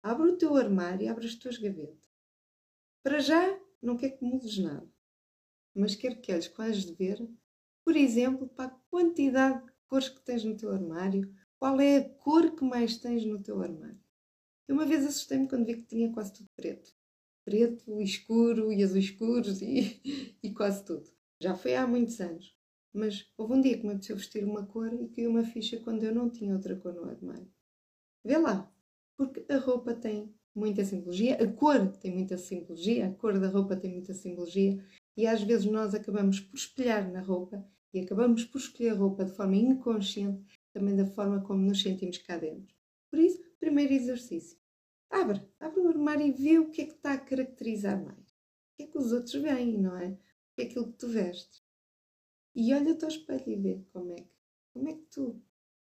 Abre 0.03 0.31
o 0.31 0.37
teu 0.37 0.57
armário, 0.57 1.11
abre 1.11 1.27
as 1.27 1.35
tuas 1.35 1.57
gavetas. 1.57 2.11
Para 3.03 3.19
já, 3.19 3.59
não 3.81 3.97
quero 3.97 4.19
que 4.19 4.25
mudes 4.25 4.59
nada, 4.59 4.89
mas 5.75 5.95
quero 5.95 6.21
que 6.21 6.33
olhes 6.33 6.49
com 6.49 6.71
de 6.71 6.95
ver, 6.95 7.27
por 7.85 7.97
exemplo, 7.97 8.47
para 8.49 8.67
a 8.67 8.79
quantidade 8.91 9.73
cores 9.93 10.09
que 10.09 10.21
tens 10.21 10.43
no 10.43 10.57
teu 10.57 10.71
armário, 10.71 11.35
qual 11.59 11.79
é 11.79 11.99
a 11.99 12.09
cor 12.09 12.55
que 12.55 12.65
mais 12.65 12.97
tens 12.97 13.27
no 13.27 13.43
teu 13.43 13.61
armário. 13.63 14.01
Eu 14.67 14.75
uma 14.75 14.87
vez 14.87 15.05
assustei-me 15.05 15.47
quando 15.47 15.67
vi 15.67 15.77
que 15.77 15.83
tinha 15.83 16.11
quase 16.11 16.33
tudo 16.33 16.49
preto. 16.57 16.95
Preto, 17.45 18.01
escuro 18.01 18.73
e 18.73 18.83
azul 18.83 18.99
escuros 18.99 19.61
e, 19.63 20.01
e 20.43 20.53
quase 20.53 20.85
tudo. 20.85 21.11
Já 21.41 21.55
foi 21.55 21.75
há 21.75 21.87
muitos 21.87 22.21
anos. 22.21 22.57
Mas 22.93 23.27
houve 23.37 23.55
um 23.55 23.61
dia 23.61 23.77
que 23.77 23.85
me 23.85 23.93
apeteceu 23.93 24.17
vestir 24.17 24.45
uma 24.45 24.67
cor 24.67 24.93
e 24.93 25.09
caiu 25.09 25.31
uma 25.31 25.45
ficha 25.45 25.81
quando 25.81 26.05
eu 26.05 26.15
não 26.15 26.29
tinha 26.29 26.55
outra 26.55 26.77
cor 26.77 26.93
no 26.95 27.09
armário. 27.09 27.51
Vê 28.25 28.37
lá, 28.37 28.71
porque 29.17 29.45
a 29.51 29.59
roupa 29.59 29.95
tem 29.95 30.33
muita 30.55 30.85
simbologia, 30.85 31.43
a 31.43 31.53
cor 31.53 31.89
tem 31.97 32.13
muita 32.13 32.37
simbologia, 32.37 33.07
a 33.07 33.11
cor 33.13 33.41
da 33.41 33.49
roupa 33.49 33.77
tem 33.77 33.91
muita 33.91 34.13
simbologia 34.13 34.79
e 35.17 35.27
às 35.27 35.43
vezes 35.43 35.67
nós 35.67 35.95
acabamos 35.95 36.39
por 36.39 36.57
espelhar 36.57 37.11
na 37.11 37.21
roupa 37.21 37.67
e 37.93 38.01
acabamos 38.01 38.45
por 38.45 38.59
escolher 38.59 38.91
roupa 38.91 39.25
de 39.25 39.33
forma 39.33 39.57
inconsciente 39.57 40.45
também 40.73 40.95
da 40.95 41.07
forma 41.07 41.41
como 41.43 41.61
nos 41.61 41.83
sentimos 41.83 42.19
cá 42.19 42.37
dentro. 42.37 42.75
Por 43.11 43.19
isso, 43.19 43.43
primeiro 43.59 43.93
exercício. 43.93 44.59
Abre, 45.13 45.47
abre 45.61 45.81
o 45.81 45.89
armário 45.89 46.27
e 46.27 46.33
vê 46.33 46.59
o 46.59 46.71
que 46.71 46.81
é 46.81 46.87
que 46.87 46.95
está 46.95 47.13
a 47.13 47.19
caracterizar 47.19 48.03
mais. 48.03 48.19
O 48.19 48.77
que 48.77 48.83
é 48.85 48.87
que 48.87 48.97
os 48.97 49.13
outros 49.13 49.35
veem, 49.35 49.79
não 49.79 49.95
é? 49.95 50.09
O 50.09 50.55
que 50.55 50.63
é 50.63 50.65
aquilo 50.65 50.91
que 50.91 50.99
tu 50.99 51.09
vestes. 51.09 51.63
E 52.55 52.73
olha-te 52.73 53.05
ao 53.05 53.11
espelho 53.11 53.45
e 53.47 53.57
vê 53.57 53.85
como 53.93 54.13
é 54.13 54.17
que, 54.17 54.35
como 54.73 54.89
é 54.89 54.95
que 54.95 55.05
tu, 55.11 55.43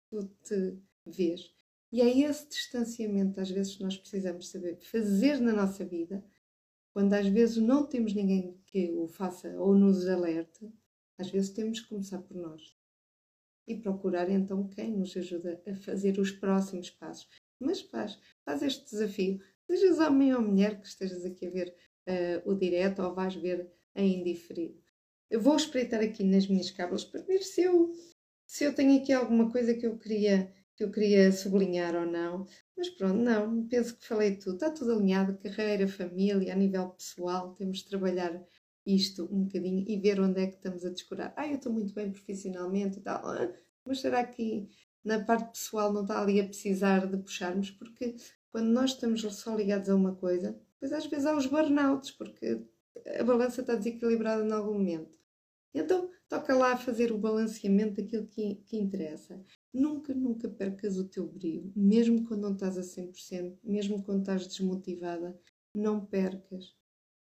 tu 0.08 0.28
te 0.44 0.78
vês. 1.04 1.52
E 1.92 2.00
é 2.00 2.18
esse 2.20 2.48
distanciamento, 2.48 3.40
às 3.40 3.50
vezes, 3.50 3.74
que 3.74 3.82
nós 3.82 3.96
precisamos 3.96 4.48
saber 4.48 4.78
fazer 4.80 5.40
na 5.40 5.52
nossa 5.52 5.84
vida, 5.84 6.24
quando 6.92 7.12
às 7.12 7.26
vezes 7.26 7.56
não 7.56 7.84
temos 7.84 8.14
ninguém 8.14 8.60
que 8.66 8.92
o 8.92 9.08
faça 9.08 9.48
ou 9.58 9.74
nos 9.74 10.06
alerte, 10.08 10.72
às 11.18 11.28
vezes 11.30 11.50
temos 11.50 11.80
que 11.80 11.88
começar 11.88 12.20
por 12.20 12.36
nós 12.36 12.76
e 13.66 13.74
procurar 13.74 14.30
então 14.30 14.68
quem 14.68 14.96
nos 14.96 15.16
ajuda 15.16 15.60
a 15.66 15.74
fazer 15.74 16.18
os 16.18 16.30
próximos 16.30 16.90
passos. 16.90 17.28
Mas 17.58 17.80
faz, 17.80 18.18
faz 18.46 18.62
este 18.62 18.90
desafio, 18.90 19.38
sejas 19.66 19.98
homem 19.98 20.34
ou 20.34 20.40
mulher 20.40 20.80
que 20.80 20.86
estejas 20.86 21.24
aqui 21.26 21.46
a 21.46 21.50
ver 21.50 21.74
uh, 22.08 22.50
o 22.50 22.54
direto 22.54 23.02
ou 23.02 23.14
vais 23.14 23.34
ver 23.34 23.70
em 23.94 24.20
indiferido. 24.20 24.80
Eu 25.28 25.40
vou 25.40 25.56
espreitar 25.56 26.00
aqui 26.00 26.24
nas 26.24 26.46
minhas 26.46 26.70
cábulas 26.70 27.04
para 27.04 27.20
ver 27.22 27.42
se 27.42 27.62
eu, 27.62 27.92
se 28.46 28.64
eu 28.64 28.74
tenho 28.74 29.02
aqui 29.02 29.12
alguma 29.12 29.50
coisa 29.50 29.74
que 29.74 29.86
eu 29.86 29.98
queria 29.98 30.50
que 30.76 30.84
eu 30.84 30.90
queria 30.90 31.32
sublinhar 31.32 31.94
ou 31.96 32.06
não. 32.06 32.46
Mas 32.76 32.90
pronto, 32.90 33.16
não, 33.16 33.66
penso 33.66 33.96
que 33.96 34.06
falei 34.06 34.36
tudo. 34.36 34.56
Está 34.56 34.70
tudo 34.70 34.92
alinhado, 34.92 35.38
carreira, 35.38 35.88
família, 35.88 36.52
a 36.52 36.56
nível 36.56 36.90
pessoal, 36.90 37.54
temos 37.54 37.78
de 37.78 37.88
trabalhar 37.88 38.46
isto 38.84 39.24
um 39.32 39.44
bocadinho 39.44 39.84
e 39.88 39.98
ver 39.98 40.20
onde 40.20 40.42
é 40.42 40.46
que 40.46 40.56
estamos 40.56 40.84
a 40.84 40.90
descurar. 40.90 41.32
Ah, 41.36 41.48
eu 41.48 41.56
estou 41.56 41.72
muito 41.72 41.94
bem 41.94 42.12
profissionalmente 42.12 42.98
e 42.98 43.02
tal, 43.02 43.26
ah, 43.26 43.52
mas 43.84 44.00
será 44.00 44.24
que 44.24 44.68
na 45.02 45.24
parte 45.24 45.52
pessoal 45.52 45.92
não 45.92 46.02
está 46.02 46.20
ali 46.20 46.40
a 46.40 46.44
precisar 46.44 47.06
de 47.06 47.16
puxarmos? 47.16 47.70
Porque 47.70 48.14
quando 48.50 48.68
nós 48.68 48.90
estamos 48.90 49.20
só 49.20 49.54
ligados 49.54 49.88
a 49.88 49.94
uma 49.94 50.14
coisa, 50.14 50.58
depois 50.74 50.92
às 50.92 51.06
vezes 51.06 51.26
há 51.26 51.36
os 51.36 51.46
burnouts, 51.46 52.10
porque 52.10 52.62
a 53.18 53.24
balança 53.24 53.60
está 53.60 53.74
desequilibrada 53.74 54.44
em 54.44 54.52
algum 54.52 54.74
momento. 54.74 55.16
Então, 55.74 56.10
toca 56.28 56.54
lá 56.54 56.76
fazer 56.76 57.12
o 57.12 57.18
balanceamento 57.18 58.00
daquilo 58.00 58.26
que, 58.26 58.56
que 58.66 58.76
interessa. 58.76 59.44
Nunca, 59.72 60.14
nunca 60.14 60.48
percas 60.48 60.96
o 60.96 61.08
teu 61.08 61.26
brilho, 61.26 61.70
mesmo 61.76 62.24
quando 62.26 62.42
não 62.42 62.52
estás 62.54 62.78
a 62.78 62.82
100%, 62.82 63.58
mesmo 63.62 64.02
quando 64.02 64.20
estás 64.20 64.46
desmotivada, 64.46 65.38
não 65.74 66.04
percas 66.04 66.74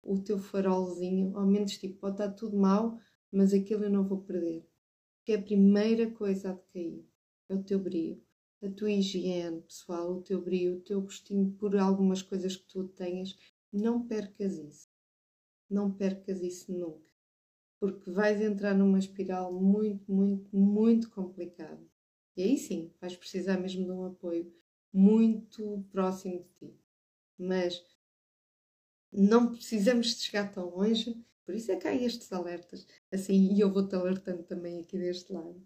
o 0.03 0.19
teu 0.19 0.39
farolzinho, 0.39 1.37
ao 1.37 1.47
menos 1.47 1.79
tipo, 1.79 1.99
pode 1.99 2.15
estar 2.15 2.31
tudo 2.31 2.57
mal, 2.57 2.99
mas 3.31 3.55
aquilo 3.55 3.85
eu 3.85 3.91
não 3.91 4.05
vou 4.05 4.21
perder. 4.23 4.67
Porque 5.19 5.33
é 5.33 5.37
a 5.37 5.43
primeira 5.43 6.11
coisa 6.11 6.51
a 6.51 6.53
decair 6.53 7.05
é 7.49 7.55
o 7.55 7.63
teu 7.63 7.79
brilho, 7.79 8.21
a 8.63 8.71
tua 8.71 8.91
higiene 8.91 9.61
pessoal, 9.63 10.13
o 10.13 10.23
teu 10.23 10.41
brilho, 10.41 10.77
o 10.77 10.81
teu 10.81 11.01
gostinho 11.01 11.51
por 11.59 11.77
algumas 11.77 12.23
coisas 12.23 12.57
que 12.57 12.67
tu 12.67 12.89
tenhas. 12.89 13.37
Não 13.73 14.07
percas 14.07 14.57
isso. 14.57 14.89
Não 15.69 15.91
percas 15.91 16.41
isso 16.41 16.73
nunca. 16.73 17.11
Porque 17.81 18.11
vais 18.11 18.41
entrar 18.41 18.75
numa 18.75 18.99
espiral 18.99 19.53
muito, 19.53 20.11
muito, 20.13 20.57
muito 20.57 21.11
complicada. 21.11 21.83
E 22.37 22.43
aí 22.43 22.57
sim, 22.57 22.93
vais 23.01 23.17
precisar 23.17 23.59
mesmo 23.59 23.85
de 23.85 23.91
um 23.91 24.05
apoio 24.07 24.53
muito 24.93 25.85
próximo 25.91 26.45
de 26.45 26.69
ti. 26.69 26.77
Mas 27.39 27.85
não 29.13 29.53
precisamos 29.53 30.15
de 30.15 30.23
chegar 30.23 30.53
tão 30.53 30.71
longe, 30.71 31.15
por 31.45 31.55
isso 31.55 31.73
é 31.73 31.77
que 31.77 31.89
há 31.89 31.95
estes 31.95 32.33
alertas. 32.33 32.87
Assim, 33.11 33.53
e 33.55 33.61
eu 33.61 33.73
vou-te 33.73 33.95
alertando 33.95 34.43
também 34.45 34.81
aqui 34.81 34.97
deste 34.97 35.33
lado. 35.33 35.61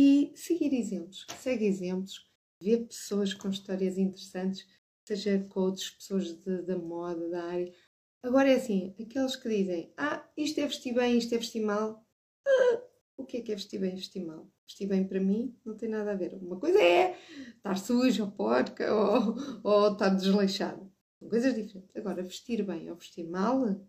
E 0.00 0.30
seguir 0.36 0.72
exemplos, 0.74 1.26
segue 1.40 1.64
exemplos, 1.66 2.24
vê 2.62 2.76
pessoas 2.76 3.34
com 3.34 3.48
histórias 3.48 3.98
interessantes, 3.98 4.64
seja 5.04 5.44
coaches, 5.48 5.90
pessoas 5.90 6.34
da 6.44 6.78
moda, 6.78 7.28
da 7.28 7.42
área. 7.42 7.74
Agora 8.22 8.48
é 8.48 8.54
assim, 8.54 8.94
aqueles 9.00 9.34
que 9.34 9.48
dizem, 9.48 9.92
ah, 9.96 10.24
isto 10.36 10.60
é 10.60 10.66
vestir 10.68 10.94
bem, 10.94 11.18
isto 11.18 11.34
é 11.34 11.38
vestir 11.38 11.62
mal. 11.62 12.06
Ah, 12.46 12.82
o 13.16 13.26
que 13.26 13.38
é 13.38 13.40
que 13.40 13.50
é 13.50 13.56
vestir 13.56 13.80
bem, 13.80 13.96
vestir 13.96 14.24
mal? 14.24 14.48
Vestir 14.64 14.86
bem 14.86 15.04
para 15.04 15.18
mim 15.18 15.58
não 15.64 15.76
tem 15.76 15.88
nada 15.88 16.12
a 16.12 16.14
ver. 16.14 16.32
Uma 16.34 16.60
coisa 16.60 16.80
é 16.80 17.18
estar 17.56 17.76
suja 17.76 18.22
ou 18.22 18.30
porca 18.30 18.94
ou, 18.94 19.34
ou 19.64 19.92
estar 19.92 20.10
desleixado. 20.10 20.88
São 21.18 21.28
coisas 21.28 21.52
diferentes. 21.52 21.90
Agora, 21.96 22.22
vestir 22.22 22.64
bem 22.64 22.88
ou 22.88 22.94
vestir 22.94 23.28
mal 23.28 23.84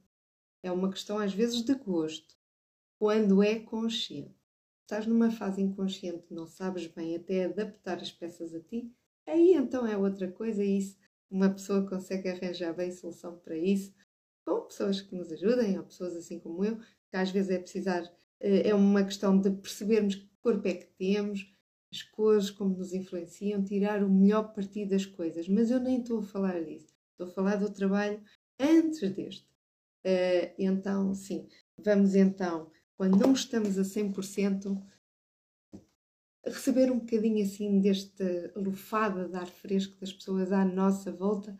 é 0.64 0.72
uma 0.72 0.90
questão 0.90 1.20
às 1.20 1.36
vezes 1.36 1.62
de 1.62 1.76
gosto, 1.76 2.36
quando 2.98 3.44
é 3.44 3.60
consciente. 3.60 4.39
Estás 4.90 5.06
numa 5.06 5.30
fase 5.30 5.62
inconsciente, 5.62 6.26
não 6.32 6.48
sabes 6.48 6.88
bem 6.88 7.16
até 7.16 7.46
adaptar 7.46 8.00
as 8.00 8.12
peças 8.12 8.56
a 8.56 8.60
ti, 8.60 8.92
aí 9.24 9.54
então 9.54 9.86
é 9.86 9.96
outra 9.96 10.32
coisa 10.32 10.64
e 10.64 10.80
isso 10.80 10.98
uma 11.30 11.48
pessoa 11.48 11.88
consegue 11.88 12.28
arranjar 12.28 12.74
bem 12.74 12.92
solução 12.92 13.38
para 13.38 13.56
isso, 13.56 13.94
com 14.44 14.62
pessoas 14.62 15.00
que 15.00 15.16
nos 15.16 15.32
ajudem, 15.32 15.78
ou 15.78 15.84
pessoas 15.84 16.16
assim 16.16 16.40
como 16.40 16.66
eu, 16.66 16.80
que 16.80 17.16
às 17.16 17.30
vezes 17.30 17.52
é 17.52 17.60
precisar, 17.60 18.02
eh, 18.40 18.70
é 18.70 18.74
uma 18.74 19.04
questão 19.04 19.40
de 19.40 19.52
percebermos 19.52 20.16
que 20.16 20.28
corpo 20.42 20.68
é 20.68 20.74
que 20.74 20.88
temos, 20.98 21.56
as 21.94 22.02
cores, 22.02 22.50
como 22.50 22.76
nos 22.76 22.92
influenciam, 22.92 23.64
tirar 23.64 24.04
o 24.04 24.10
melhor 24.10 24.52
partido 24.56 24.90
das 24.90 25.06
coisas. 25.06 25.48
Mas 25.48 25.70
eu 25.70 25.80
nem 25.80 26.02
estou 26.02 26.18
a 26.18 26.24
falar 26.24 26.64
disso. 26.64 26.96
Estou 27.12 27.28
a 27.28 27.32
falar 27.32 27.58
do 27.58 27.72
trabalho 27.72 28.20
antes 28.60 29.08
deste. 29.12 29.48
Uh, 30.04 30.50
então, 30.58 31.14
sim, 31.14 31.48
vamos 31.78 32.16
então, 32.16 32.72
quando 33.00 33.18
não 33.18 33.32
estamos 33.32 33.80
a 33.80 33.84
100%, 33.84 34.78
receber 36.46 36.92
um 36.92 37.00
bocadinho 37.00 37.42
assim 37.42 37.80
deste 37.80 38.52
lufada 38.58 39.30
de 39.30 39.38
ar 39.38 39.48
fresco 39.48 39.98
das 40.02 40.12
pessoas 40.12 40.52
à 40.52 40.66
nossa 40.66 41.10
volta, 41.10 41.58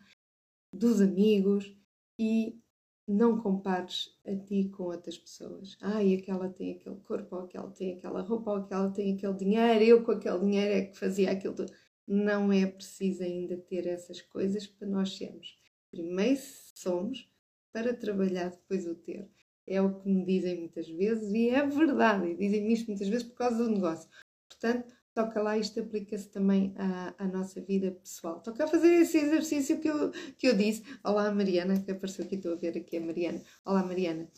dos 0.70 1.00
amigos 1.00 1.74
e 2.18 2.60
não 3.08 3.40
compares 3.40 4.14
a 4.26 4.36
ti 4.36 4.68
com 4.68 4.82
outras 4.82 5.16
pessoas. 5.16 5.78
Ai, 5.80 6.12
aquela 6.12 6.50
tem 6.50 6.74
aquele 6.74 6.96
corpo, 6.96 7.34
ou 7.34 7.42
aquela 7.44 7.70
tem 7.70 7.94
aquela 7.94 8.20
roupa, 8.20 8.50
ou 8.50 8.56
aquela 8.58 8.90
tem 8.90 9.14
aquele 9.14 9.32
dinheiro, 9.32 9.82
eu 9.82 10.04
com 10.04 10.12
aquele 10.12 10.40
dinheiro 10.40 10.74
é 10.74 10.84
que 10.84 10.98
fazia 10.98 11.30
aquilo 11.30 11.54
tudo 11.54 11.72
não 12.06 12.52
é 12.52 12.66
preciso 12.66 13.22
ainda 13.22 13.56
ter 13.56 13.86
essas 13.86 14.20
coisas 14.20 14.66
para 14.66 14.88
nós 14.88 15.16
sermos. 15.16 15.56
Primeiro 15.92 16.40
somos 16.74 17.32
para 17.72 17.94
trabalhar 17.94 18.50
depois 18.50 18.84
o 18.84 18.96
ter. 18.96 19.30
É 19.70 19.80
o 19.80 20.00
que 20.00 20.08
me 20.08 20.24
dizem 20.24 20.58
muitas 20.58 20.88
vezes 20.88 21.32
e 21.32 21.48
é 21.48 21.64
verdade. 21.64 22.26
E 22.26 22.36
dizem 22.36 22.72
isto 22.72 22.88
muitas 22.88 23.08
vezes 23.08 23.22
por 23.22 23.36
causa 23.36 23.56
do 23.56 23.70
negócio. 23.70 24.10
Portanto, 24.48 24.92
toca 25.14 25.40
lá, 25.40 25.56
isto 25.56 25.78
aplica-se 25.78 26.28
também 26.28 26.74
à, 26.76 27.14
à, 27.16 27.28
nossa 27.28 27.60
vida 27.60 27.92
pessoal. 27.92 28.40
Toca 28.40 28.64
a 28.64 28.66
fazer 28.66 28.92
esse 28.94 29.18
exercício 29.18 29.78
que 29.78 29.88
eu, 29.88 30.10
que 30.36 30.48
eu 30.48 30.56
disse. 30.56 30.82
Olá, 31.04 31.30
Mariana, 31.30 31.80
que 31.80 31.92
apareceu 31.92 32.24
aqui, 32.24 32.34
estou 32.34 32.54
a 32.54 32.56
ver 32.56 32.76
aqui 32.76 32.96
a 32.96 33.00
Mariana. 33.00 33.40
Olá, 33.64 33.84
Mariana. 33.84 34.28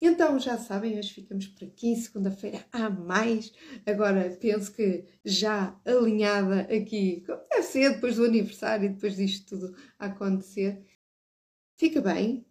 Então 0.00 0.38
já 0.38 0.56
sabem, 0.56 0.98
hoje 0.98 1.14
ficamos 1.14 1.48
por 1.48 1.64
aqui, 1.64 1.96
segunda-feira 1.96 2.64
há 2.70 2.88
mais. 2.88 3.52
Agora 3.84 4.30
penso 4.40 4.72
que 4.72 5.04
já 5.24 5.76
alinhada 5.84 6.60
aqui, 6.62 7.24
como 7.26 7.42
deve 7.50 7.62
ser, 7.64 7.94
depois 7.94 8.14
do 8.14 8.24
aniversário 8.24 8.86
e 8.86 8.90
depois 8.90 9.16
disto 9.16 9.58
tudo 9.58 9.76
acontecer. 9.98 10.80
Fica 11.76 12.00
bem, 12.00 12.45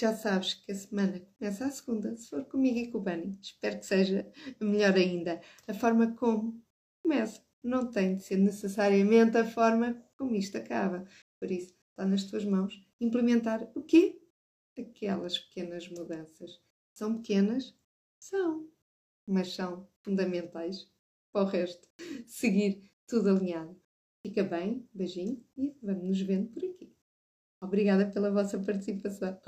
já 0.00 0.14
sabes 0.14 0.54
que 0.54 0.72
a 0.72 0.74
semana 0.74 1.20
começa 1.20 1.66
a 1.66 1.70
segunda, 1.70 2.16
se 2.16 2.30
for 2.30 2.42
comigo 2.46 2.78
e 2.78 2.90
com 2.90 2.98
o 2.98 3.00
Bunny. 3.02 3.38
Espero 3.42 3.78
que 3.78 3.84
seja 3.84 4.32
melhor 4.58 4.94
ainda. 4.94 5.42
A 5.68 5.74
forma 5.74 6.14
como 6.14 6.58
começa 7.02 7.42
não 7.62 7.90
tem 7.90 8.16
de 8.16 8.22
ser 8.22 8.38
necessariamente 8.38 9.36
a 9.36 9.44
forma 9.44 10.02
como 10.16 10.34
isto 10.34 10.56
acaba. 10.56 11.06
Por 11.38 11.50
isso, 11.50 11.74
está 11.90 12.06
nas 12.06 12.24
tuas 12.24 12.46
mãos 12.46 12.82
implementar 12.98 13.70
o 13.74 13.82
quê? 13.82 14.18
Aquelas 14.78 15.38
pequenas 15.38 15.86
mudanças 15.90 16.58
são 16.94 17.20
pequenas? 17.20 17.76
São, 18.18 18.70
mas 19.26 19.52
são 19.52 19.86
fundamentais 20.00 20.90
para 21.30 21.42
o 21.42 21.46
resto. 21.46 21.86
Seguir 22.26 22.90
tudo 23.06 23.28
alinhado. 23.28 23.78
Fica 24.22 24.42
bem, 24.42 24.88
beijinho 24.94 25.44
e 25.58 25.76
vamos 25.82 26.04
nos 26.04 26.20
vendo 26.22 26.48
por 26.48 26.64
aqui. 26.64 26.90
Obrigada 27.60 28.10
pela 28.10 28.30
vossa 28.30 28.58
participação. 28.58 29.38